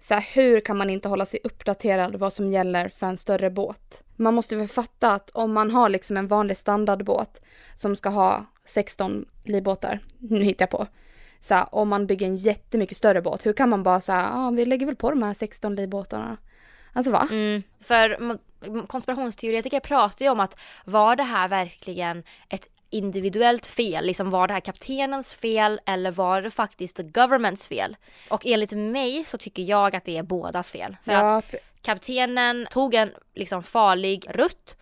så 0.00 0.14
här, 0.14 0.26
hur 0.34 0.60
kan 0.60 0.76
man 0.76 0.90
inte 0.90 1.08
hålla 1.08 1.26
sig 1.26 1.40
uppdaterad 1.44 2.16
vad 2.16 2.32
som 2.32 2.48
gäller 2.48 2.88
för 2.88 3.06
en 3.06 3.16
större 3.16 3.50
båt? 3.50 4.02
Man 4.16 4.34
måste 4.34 4.56
väl 4.56 4.68
fatta 4.68 5.12
att 5.12 5.30
om 5.30 5.52
man 5.52 5.70
har 5.70 5.88
liksom 5.88 6.16
en 6.16 6.26
vanlig 6.26 6.56
standardbåt 6.56 7.40
som 7.76 7.96
ska 7.96 8.08
ha 8.08 8.46
16 8.64 9.24
livbåtar, 9.44 10.00
nu 10.18 10.44
hittar 10.44 10.62
jag 10.62 10.70
på, 10.70 10.86
så 11.40 11.54
här, 11.54 11.74
om 11.74 11.88
man 11.88 12.06
bygger 12.06 12.26
en 12.26 12.36
jättemycket 12.36 12.96
större 12.96 13.22
båt, 13.22 13.46
hur 13.46 13.52
kan 13.52 13.68
man 13.68 13.82
bara 13.82 14.00
säga, 14.00 14.18
ja 14.18 14.46
ah, 14.46 14.50
vi 14.50 14.64
lägger 14.64 14.86
väl 14.86 14.96
på 14.96 15.10
de 15.10 15.22
här 15.22 15.34
16 15.34 15.74
livbåtarna? 15.74 16.36
Alltså 16.92 17.12
va? 17.12 17.28
Mm, 17.30 17.62
för 17.78 18.38
konspirationsteoretiker 18.86 19.80
pratar 19.80 20.24
ju 20.24 20.30
om 20.30 20.40
att 20.40 20.60
var 20.84 21.16
det 21.16 21.22
här 21.22 21.48
verkligen 21.48 22.22
ett 22.48 22.68
individuellt 22.90 23.66
fel, 23.66 24.06
liksom 24.06 24.30
var 24.30 24.46
det 24.48 24.52
här 24.52 24.60
kaptenens 24.60 25.32
fel 25.32 25.80
eller 25.86 26.10
var 26.10 26.42
det 26.42 26.50
faktiskt 26.50 26.96
the 26.96 27.02
governments 27.02 27.68
fel? 27.68 27.96
Och 28.30 28.46
enligt 28.46 28.72
mig 28.72 29.24
så 29.24 29.38
tycker 29.38 29.62
jag 29.62 29.96
att 29.96 30.04
det 30.04 30.16
är 30.16 30.22
bådas 30.22 30.72
fel. 30.72 30.96
För 31.02 31.12
ja. 31.12 31.36
att 31.36 31.54
kaptenen 31.82 32.66
tog 32.70 32.94
en 32.94 33.10
liksom 33.34 33.62
farlig 33.62 34.26
rutt 34.28 34.76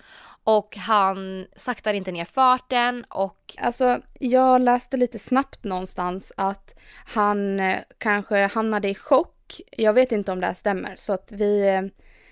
och 0.46 0.76
han 0.76 1.46
saktar 1.56 1.94
inte 1.94 2.12
ner 2.12 2.24
farten 2.24 3.04
och... 3.08 3.54
Alltså, 3.58 4.00
jag 4.20 4.60
läste 4.60 4.96
lite 4.96 5.18
snabbt 5.18 5.64
någonstans 5.64 6.32
att 6.36 6.74
han 7.06 7.60
eh, 7.60 7.78
kanske 7.98 8.46
hamnade 8.46 8.88
i 8.88 8.94
chock. 8.94 9.60
Jag 9.70 9.92
vet 9.92 10.12
inte 10.12 10.32
om 10.32 10.40
det 10.40 10.46
här 10.46 10.54
stämmer 10.54 10.96
så 10.96 11.12
att 11.12 11.32
vi, 11.32 11.68
eh, 11.68 11.82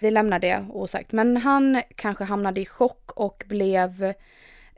vi 0.00 0.10
lämnar 0.10 0.38
det 0.38 0.66
osagt. 0.70 1.12
Men 1.12 1.36
han 1.36 1.82
kanske 1.96 2.24
hamnade 2.24 2.60
i 2.60 2.66
chock 2.66 3.10
och 3.10 3.44
blev 3.46 4.14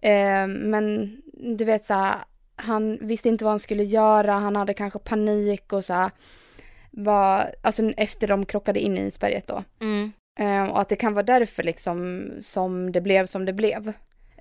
Eh, 0.03 0.47
men 0.47 1.17
du 1.33 1.65
vet 1.65 1.87
så 1.87 1.95
här, 1.95 2.15
han 2.57 2.99
visste 3.01 3.29
inte 3.29 3.45
vad 3.45 3.53
han 3.53 3.59
skulle 3.59 3.85
göra, 3.85 4.33
han 4.33 4.57
hade 4.57 4.75
kanske 4.75 4.99
panik 4.99 5.73
och 5.73 5.85
så 5.85 5.95
här, 5.95 6.11
var, 6.91 7.55
alltså 7.63 7.91
efter 7.91 8.29
de 8.29 8.47
krockade 8.47 8.81
in 8.81 8.99
i 8.99 9.01
isberget 9.01 9.47
då. 9.47 9.65
Mm. 9.81 10.13
Eh, 10.39 10.71
och 10.71 10.81
att 10.81 10.89
det 10.89 10.97
kan 10.97 11.15
vara 11.15 11.23
därför 11.23 11.63
liksom 11.63 12.29
som 12.41 12.93
det 12.93 13.01
blev 13.01 13.27
som 13.27 13.45
det 13.45 13.53
blev. 13.53 13.93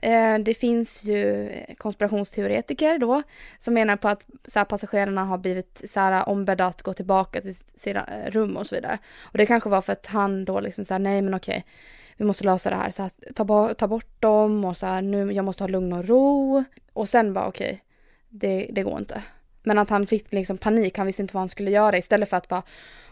Eh, 0.06 0.40
det 0.40 0.54
finns 0.54 1.04
ju 1.04 1.50
konspirationsteoretiker 1.78 2.98
då 3.00 3.24
som 3.60 3.74
menar 3.74 3.96
på 3.96 4.08
att 4.08 4.26
så 4.46 4.60
här, 4.60 4.66
passagerarna 4.66 5.26
har 5.26 5.38
blivit 5.38 5.82
så 5.90 6.00
här, 6.00 6.30
ombedda 6.30 6.66
att 6.66 6.82
gå 6.82 6.94
tillbaka 6.94 7.42
till 7.42 7.56
sina 7.76 8.06
eh, 8.06 8.32
rum 8.32 8.58
och 8.58 8.68
så 8.68 8.76
vidare. 8.76 8.98
Och 9.22 9.38
det 9.38 9.46
kanske 9.46 9.70
var 9.70 9.82
för 9.82 9.94
att 9.94 10.06
han 10.06 10.46
då 10.46 10.60
liksom 10.60 10.86
såhär, 10.86 11.00
nej 11.00 11.22
men 11.22 11.34
okej, 11.34 11.66
vi 12.18 12.26
måste 12.26 12.44
lösa 12.44 12.70
det 12.70 12.76
här, 12.76 12.92
så 12.92 13.02
här, 13.02 13.12
ta, 13.36 13.74
ta 13.74 13.88
bort 13.88 14.22
dem 14.22 14.66
och 14.66 14.78
så 14.78 14.86
här, 14.86 15.02
nu, 15.02 15.32
jag 15.34 15.46
måste 15.46 15.64
ha 15.64 15.68
lugn 15.68 15.94
och 15.94 16.06
ro. 16.06 16.64
Och 16.94 17.10
sen 17.10 17.34
bara 17.34 17.48
okej, 17.48 17.84
det, 18.30 18.70
det 18.72 18.84
går 18.84 19.00
inte. 19.00 19.24
Men 19.66 19.78
att 19.78 19.90
han 19.90 20.08
fick 20.08 20.34
liksom 20.34 20.58
panik, 20.58 20.98
han 20.98 21.08
visste 21.08 21.22
inte 21.22 21.34
vad 21.34 21.42
han 21.42 21.50
skulle 21.50 21.72
göra 21.72 21.98
istället 21.98 22.30
för 22.30 22.38
att 22.38 22.48
bara 22.48 22.64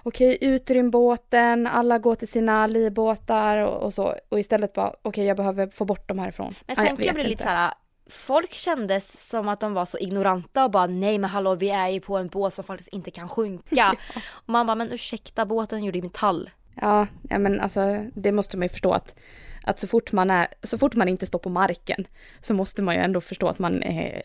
okej, 0.03 0.35
okay, 0.35 0.49
utrym 0.49 0.91
båten, 0.91 1.67
alla 1.67 1.99
går 1.99 2.15
till 2.15 2.27
sina 2.27 2.67
livbåtar 2.67 3.57
och, 3.57 3.83
och 3.83 3.93
så. 3.93 4.15
Och 4.29 4.39
istället 4.39 4.73
bara 4.73 4.87
okej, 4.89 4.99
okay, 5.03 5.25
jag 5.25 5.37
behöver 5.37 5.67
få 5.67 5.85
bort 5.85 6.07
dem 6.07 6.19
härifrån. 6.19 6.55
Men 6.67 6.75
sen 6.75 6.97
jag 6.99 7.15
bli 7.15 7.23
lite 7.23 7.43
så 7.43 7.49
här, 7.49 7.73
folk 8.09 8.51
kändes 8.51 9.29
som 9.29 9.47
att 9.47 9.59
de 9.59 9.73
var 9.73 9.85
så 9.85 9.97
ignoranta 9.97 10.65
och 10.65 10.71
bara 10.71 10.87
nej 10.87 11.17
men 11.17 11.29
hallå 11.29 11.55
vi 11.55 11.69
är 11.69 11.89
ju 11.89 11.99
på 11.99 12.17
en 12.17 12.27
båt 12.27 12.53
som 12.53 12.63
faktiskt 12.63 12.89
inte 12.89 13.11
kan 13.11 13.29
sjunka. 13.29 13.75
ja. 13.75 13.95
Och 14.33 14.49
man 14.49 14.67
bara 14.67 14.75
men 14.75 14.91
ursäkta 14.91 15.45
båten 15.45 15.83
gjorde 15.83 15.97
i 15.97 16.01
metall. 16.01 16.49
Ja, 16.81 17.07
ja 17.29 17.39
men 17.39 17.59
alltså 17.59 18.05
det 18.15 18.31
måste 18.31 18.57
man 18.57 18.65
ju 18.65 18.69
förstå 18.69 18.91
att, 18.91 19.15
att 19.63 19.79
så, 19.79 19.87
fort 19.87 20.11
man 20.11 20.29
är, 20.29 20.47
så 20.63 20.77
fort 20.77 20.95
man 20.95 21.09
inte 21.09 21.25
står 21.25 21.39
på 21.39 21.49
marken 21.49 22.07
så 22.41 22.53
måste 22.53 22.81
man 22.81 22.95
ju 22.95 23.01
ändå 23.01 23.21
förstå 23.21 23.47
att 23.47 23.59
man 23.59 23.83
är 23.83 24.23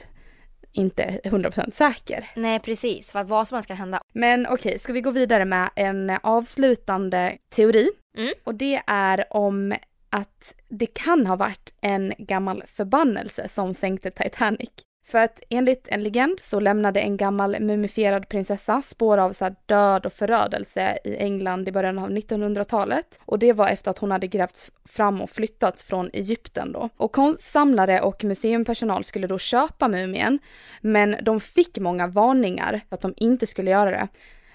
inte 0.72 1.20
100% 1.24 1.70
säker. 1.70 2.30
Nej 2.34 2.60
precis, 2.60 3.10
för 3.10 3.18
att 3.18 3.28
vad 3.28 3.48
som 3.48 3.56
helst 3.56 3.68
kan 3.68 3.76
hända. 3.76 4.00
Men 4.12 4.46
okej, 4.46 4.54
okay, 4.54 4.78
ska 4.78 4.92
vi 4.92 5.00
gå 5.00 5.10
vidare 5.10 5.44
med 5.44 5.70
en 5.76 6.10
avslutande 6.22 7.38
teori? 7.48 7.88
Mm. 8.18 8.32
Och 8.44 8.54
det 8.54 8.82
är 8.86 9.24
om 9.30 9.74
att 10.10 10.54
det 10.68 10.86
kan 10.86 11.26
ha 11.26 11.36
varit 11.36 11.74
en 11.80 12.12
gammal 12.18 12.62
förbannelse 12.66 13.48
som 13.48 13.74
sänkte 13.74 14.10
Titanic. 14.10 14.70
För 15.09 15.18
att 15.18 15.40
enligt 15.48 15.88
en 15.88 16.02
legend 16.02 16.40
så 16.40 16.61
lämnade 16.61 17.00
en 17.00 17.16
gammal 17.16 17.61
mumifierad 17.61 18.28
prinsessa 18.28 18.82
spår 18.82 19.18
av 19.18 19.32
så 19.32 19.54
död 19.66 20.06
och 20.06 20.12
förödelse 20.12 20.98
i 21.04 21.16
England 21.16 21.68
i 21.68 21.72
början 21.72 21.98
av 21.98 22.11
1900-talet. 22.11 23.20
Och 23.24 23.38
det 23.38 23.52
var 23.52 23.68
efter 23.68 23.90
att 23.90 23.98
hon 23.98 24.11
hade 24.11 24.26
grävts 24.26 24.70
fram 24.84 25.20
och 25.20 25.30
flyttats 25.30 25.84
från 25.84 26.11
Egypten 26.12 26.72
då. 26.72 26.88
Och 26.96 27.12
konstsamlare 27.12 28.00
och 28.00 28.24
museumpersonal 28.24 29.04
skulle 29.04 29.26
då 29.26 29.38
köpa 29.38 29.88
mumien, 29.88 30.38
men 30.80 31.16
de 31.22 31.40
fick 31.40 31.78
många 31.78 32.06
varningar 32.06 32.80
för 32.88 32.94
att 32.94 33.02
de 33.02 33.14
inte 33.16 33.46
skulle 33.46 33.70
göra 33.70 33.90
det. 33.90 34.09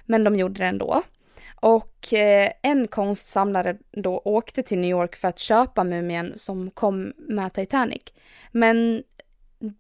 Men 0.06 0.24
de 0.24 0.36
gjorde 0.36 0.60
det 0.60 0.66
ändå. 0.66 1.04
Och 1.56 2.14
eh, 2.14 2.52
en 2.62 2.88
konstsamlare 2.88 3.78
då 3.92 4.22
åkte 4.26 4.64
till 4.64 4.80
New 4.80 4.90
York 4.90 5.16
för 5.16 5.28
att 5.28 5.40
köpa 5.40 5.84
mumien 5.84 6.34
som 6.36 6.72
kom 6.72 7.14
med 7.18 7.54
Titanic. 7.54 8.04
Men 8.52 9.04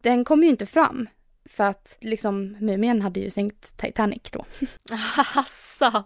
den 0.01 0.25
kom 0.25 0.43
ju 0.43 0.49
inte 0.49 0.65
fram. 0.65 1.07
För 1.45 1.63
att 1.63 1.97
liksom 2.01 2.57
mumien 2.59 3.01
hade 3.01 3.19
ju 3.19 3.29
sänkt 3.29 3.77
Titanic 3.77 4.21
då. 4.31 4.45
Asså! 5.36 6.03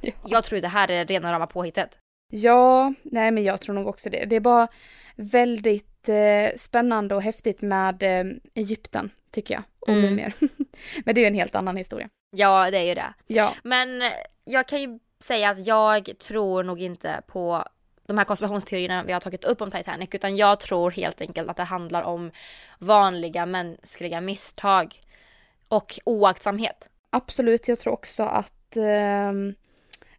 ja. 0.00 0.12
Jag 0.26 0.44
tror 0.44 0.60
det 0.60 0.68
här 0.68 0.90
är 0.90 1.04
rena 1.06 1.32
rama 1.32 1.46
påhittet. 1.46 1.98
Ja, 2.32 2.94
nej 3.02 3.30
men 3.30 3.44
jag 3.44 3.60
tror 3.60 3.74
nog 3.74 3.86
också 3.86 4.10
det. 4.10 4.24
Det 4.24 4.36
är 4.36 4.40
bara 4.40 4.68
väldigt 5.16 6.08
eh, 6.08 6.56
spännande 6.56 7.14
och 7.14 7.22
häftigt 7.22 7.62
med 7.62 8.02
eh, 8.02 8.32
Egypten, 8.54 9.10
tycker 9.30 9.54
jag. 9.54 9.62
Och 9.80 9.88
mm. 9.88 10.02
mumier. 10.02 10.32
men 11.04 11.14
det 11.14 11.20
är 11.20 11.22
ju 11.22 11.26
en 11.28 11.34
helt 11.34 11.54
annan 11.54 11.76
historia. 11.76 12.08
Ja, 12.36 12.70
det 12.70 12.78
är 12.78 12.84
ju 12.84 12.94
det. 12.94 13.14
Ja. 13.26 13.54
Men 13.62 14.02
jag 14.44 14.68
kan 14.68 14.82
ju 14.82 14.98
säga 15.24 15.50
att 15.50 15.66
jag 15.66 16.10
tror 16.18 16.62
nog 16.62 16.80
inte 16.80 17.22
på 17.26 17.64
de 18.08 18.18
här 18.18 18.24
konspirationsteorierna 18.24 19.02
vi 19.02 19.12
har 19.12 19.20
tagit 19.20 19.44
upp 19.44 19.60
om 19.60 19.70
Titanic 19.70 20.08
utan 20.12 20.36
jag 20.36 20.60
tror 20.60 20.90
helt 20.90 21.20
enkelt 21.20 21.48
att 21.48 21.56
det 21.56 21.62
handlar 21.62 22.02
om 22.02 22.30
vanliga 22.78 23.46
mänskliga 23.46 24.20
misstag 24.20 24.94
och 25.68 25.98
oaktsamhet. 26.04 26.88
Absolut, 27.10 27.68
jag 27.68 27.78
tror 27.78 27.92
också 27.92 28.22
att 28.22 28.76
eh, 28.76 29.32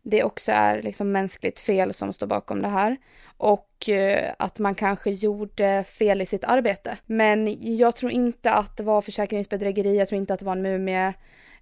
det 0.01 0.23
också 0.23 0.51
är 0.51 0.81
liksom 0.81 1.11
mänskligt 1.11 1.59
fel 1.59 1.93
som 1.93 2.13
står 2.13 2.27
bakom 2.27 2.61
det 2.61 2.67
här 2.67 2.97
och 3.37 3.89
eh, 3.89 4.33
att 4.39 4.59
man 4.59 4.75
kanske 4.75 5.11
gjorde 5.11 5.83
fel 5.83 6.21
i 6.21 6.25
sitt 6.25 6.43
arbete. 6.43 6.97
Men 7.05 7.57
jag 7.77 7.95
tror 7.95 8.11
inte 8.11 8.51
att 8.51 8.77
det 8.77 8.83
var 8.83 9.01
försäkringsbedrägeri, 9.01 9.97
jag 9.97 10.07
tror 10.07 10.17
inte 10.17 10.33
att 10.33 10.39
det 10.39 10.45
var 10.45 10.55
en 10.55 10.61
mumie, 10.61 11.13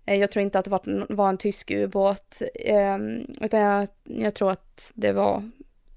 eh, 0.05 0.19
jag 0.19 0.31
tror 0.31 0.43
inte 0.43 0.59
att 0.59 0.65
det 0.65 0.71
var, 1.09 1.29
en 1.29 1.37
tysk 1.37 1.71
ubåt, 1.71 2.41
ehm, 2.55 3.25
utan 3.41 3.59
jag, 3.59 3.87
jag 4.03 4.33
tror 4.33 4.51
att 4.51 4.91
det 4.93 5.11
var 5.11 5.43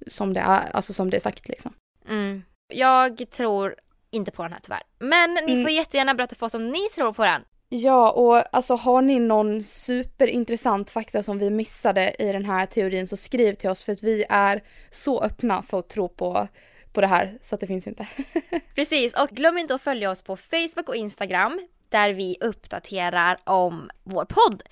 som 0.07 0.35
det 0.35 0.41
är, 0.41 0.71
alltså 0.77 0.93
som 0.93 1.11
det 1.11 1.17
är 1.17 1.21
sagt 1.21 1.49
liksom. 1.49 1.73
Mm. 2.09 2.43
Jag 2.73 3.31
tror 3.31 3.75
inte 4.11 4.31
på 4.31 4.43
den 4.43 4.53
här 4.53 4.61
tyvärr. 4.63 4.83
Men 4.99 5.35
ni 5.35 5.53
mm. 5.53 5.65
får 5.65 5.71
jättegärna 5.71 6.15
berätta 6.15 6.35
för 6.35 6.47
oss 6.47 6.55
om 6.55 6.69
ni 6.69 6.89
tror 6.95 7.13
på 7.13 7.25
den. 7.25 7.43
Ja, 7.69 8.11
och 8.11 8.57
alltså 8.57 8.75
har 8.75 9.03
ni 9.03 9.21
någon 9.21 9.63
superintressant 9.63 10.91
fakta 10.91 11.23
som 11.23 11.39
vi 11.39 11.51
missade 11.51 12.15
i 12.19 12.33
den 12.33 12.45
här 12.45 12.67
teorin 12.67 13.09
så 13.09 13.17
skriv 13.17 13.55
till 13.55 13.71
oss 13.71 13.85
för 13.85 13.93
att 13.93 14.03
vi 14.03 14.25
är 14.29 14.63
så 14.91 15.23
öppna 15.23 15.63
för 15.63 15.79
att 15.79 15.89
tro 15.89 16.09
på 16.09 16.49
på 16.93 17.01
det 17.01 17.07
här 17.07 17.39
så 17.43 17.55
att 17.55 17.61
det 17.61 17.67
finns 17.67 17.87
inte. 17.87 18.09
Precis, 18.75 19.13
och 19.13 19.29
glöm 19.29 19.59
inte 19.59 19.75
att 19.75 19.83
följa 19.83 20.11
oss 20.11 20.23
på 20.23 20.37
Facebook 20.37 20.89
och 20.89 20.97
Instagram 20.97 21.69
där 21.89 22.13
vi 22.13 22.37
uppdaterar 22.41 23.39
om 23.45 23.91
vår 24.03 24.25
podd. 24.25 24.63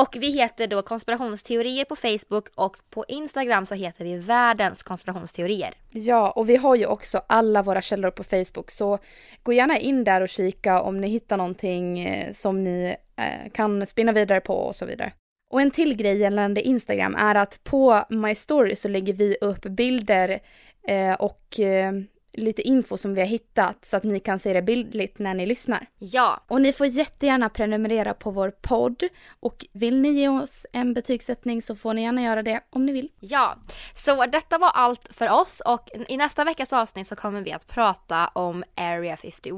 Och 0.00 0.16
vi 0.20 0.30
heter 0.30 0.66
då 0.66 0.82
konspirationsteorier 0.82 1.84
på 1.84 1.96
Facebook 1.96 2.48
och 2.54 2.76
på 2.90 3.04
Instagram 3.08 3.66
så 3.66 3.74
heter 3.74 4.04
vi 4.04 4.16
världens 4.16 4.82
konspirationsteorier. 4.82 5.74
Ja, 5.90 6.30
och 6.30 6.48
vi 6.48 6.56
har 6.56 6.76
ju 6.76 6.86
också 6.86 7.22
alla 7.26 7.62
våra 7.62 7.82
källor 7.82 8.10
på 8.10 8.24
Facebook 8.24 8.70
så 8.70 8.98
gå 9.42 9.52
gärna 9.52 9.78
in 9.78 10.04
där 10.04 10.20
och 10.20 10.28
kika 10.28 10.80
om 10.80 11.00
ni 11.00 11.08
hittar 11.08 11.36
någonting 11.36 12.00
eh, 12.00 12.32
som 12.32 12.64
ni 12.64 12.96
eh, 13.16 13.50
kan 13.52 13.86
spinna 13.86 14.12
vidare 14.12 14.40
på 14.40 14.54
och 14.54 14.76
så 14.76 14.86
vidare. 14.86 15.12
Och 15.50 15.60
en 15.60 15.70
till 15.70 15.96
grej 15.96 16.16
gällande 16.18 16.62
Instagram 16.62 17.14
är 17.14 17.34
att 17.34 17.64
på 17.64 18.04
My 18.08 18.34
Story 18.34 18.76
så 18.76 18.88
lägger 18.88 19.12
vi 19.12 19.36
upp 19.40 19.62
bilder 19.62 20.40
eh, 20.88 21.14
och 21.14 21.60
eh, 21.60 21.92
lite 22.32 22.62
info 22.62 22.96
som 22.96 23.14
vi 23.14 23.20
har 23.20 23.28
hittat 23.28 23.84
så 23.84 23.96
att 23.96 24.04
ni 24.04 24.20
kan 24.20 24.38
se 24.38 24.52
det 24.52 24.62
bildligt 24.62 25.18
när 25.18 25.34
ni 25.34 25.46
lyssnar. 25.46 25.86
Ja. 25.98 26.44
Och 26.48 26.60
ni 26.60 26.72
får 26.72 26.86
jättegärna 26.86 27.48
prenumerera 27.48 28.14
på 28.14 28.30
vår 28.30 28.50
podd 28.50 29.02
och 29.40 29.66
vill 29.72 30.00
ni 30.00 30.08
ge 30.08 30.28
oss 30.28 30.66
en 30.72 30.94
betygssättning 30.94 31.62
så 31.62 31.76
får 31.76 31.94
ni 31.94 32.02
gärna 32.02 32.22
göra 32.22 32.42
det 32.42 32.60
om 32.70 32.86
ni 32.86 32.92
vill. 32.92 33.08
Ja, 33.20 33.56
så 33.96 34.26
detta 34.26 34.58
var 34.58 34.70
allt 34.70 35.08
för 35.10 35.30
oss 35.30 35.62
och 35.66 35.88
i 36.08 36.16
nästa 36.16 36.44
veckas 36.44 36.72
avsnitt 36.72 37.06
så 37.06 37.16
kommer 37.16 37.40
vi 37.40 37.52
att 37.52 37.66
prata 37.66 38.28
om 38.28 38.64
Area 38.76 39.16
51. 39.16 39.54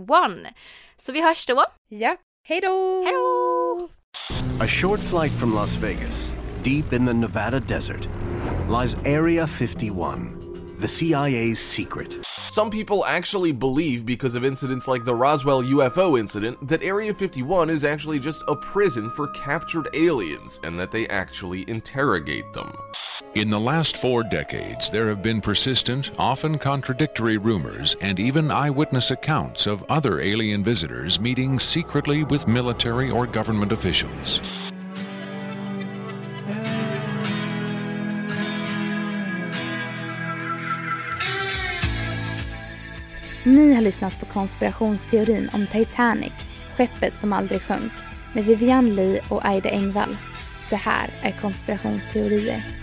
Så 0.99 1.13
vi 1.13 1.23
hörs 1.23 1.47
då. 1.47 1.65
Ja, 1.89 2.17
hej 2.49 2.61
då! 2.61 3.03
Hej 3.05 3.13
då! 3.13 3.89
A 4.61 4.69
short 4.69 5.01
flight 5.01 5.33
from 5.41 5.55
Las 5.55 5.75
Vegas, 5.77 6.31
deep 6.65 6.93
in 6.93 7.07
the 7.07 7.13
Nevada 7.13 7.61
desert, 7.61 8.09
lies 8.69 8.95
Area 8.95 9.47
51. 9.47 10.42
The 10.83 10.89
CIA's 10.89 11.61
secret. 11.61 12.19
Some 12.51 12.69
people 12.69 13.05
actually 13.07 13.53
believe, 13.53 14.05
because 14.05 14.35
of 14.35 14.45
incidents 14.45 14.89
like 14.89 15.05
the 15.05 15.15
Roswell 15.15 15.63
UFO 15.63 16.19
incident, 16.19 16.59
that 16.67 16.83
Area 16.83 17.15
51 17.15 17.71
is 17.71 17.85
actually 17.85 18.19
just 18.19 18.43
a 18.49 18.57
prison 18.57 19.09
for 19.11 19.29
captured 19.29 19.89
aliens 19.95 20.59
and 20.65 20.79
that 20.79 20.91
they 20.91 21.07
actually 21.07 21.65
interrogate 21.71 22.53
them. 22.53 22.73
In 23.35 23.49
the 23.49 23.61
last 23.61 23.97
four 23.99 24.25
decades, 24.25 24.91
there 24.91 25.07
have 25.07 25.23
been 25.23 25.41
persistent, 25.41 26.11
often 26.19 26.59
contradictory 26.59 27.39
rumors 27.39 27.97
and 28.01 28.19
even 28.19 28.51
eyewitness 28.51 29.13
accounts 29.13 29.69
of 29.69 29.85
other 29.89 30.21
alien 30.21 30.65
visitors 30.65 31.21
meeting 31.21 31.61
secretly 31.61 32.25
with 32.25 32.49
military 32.49 33.09
or 33.09 33.27
government 33.27 33.71
officials. 33.71 34.41
Ni 43.45 43.75
har 43.75 43.83
lyssnat 43.83 44.21
på 44.21 44.27
konspirationsteorin 44.27 45.51
om 45.53 45.67
Titanic, 45.67 46.33
skeppet 46.77 47.19
som 47.19 47.33
aldrig 47.33 47.63
sjönk, 47.63 47.93
med 48.35 48.45
Vivian 48.45 48.95
Lee 48.95 49.21
och 49.29 49.45
Aida 49.45 49.69
Engvall. 49.69 50.17
Det 50.71 50.77
här 50.77 51.11
är 51.23 51.31
konspirationsteorier. 51.41 52.82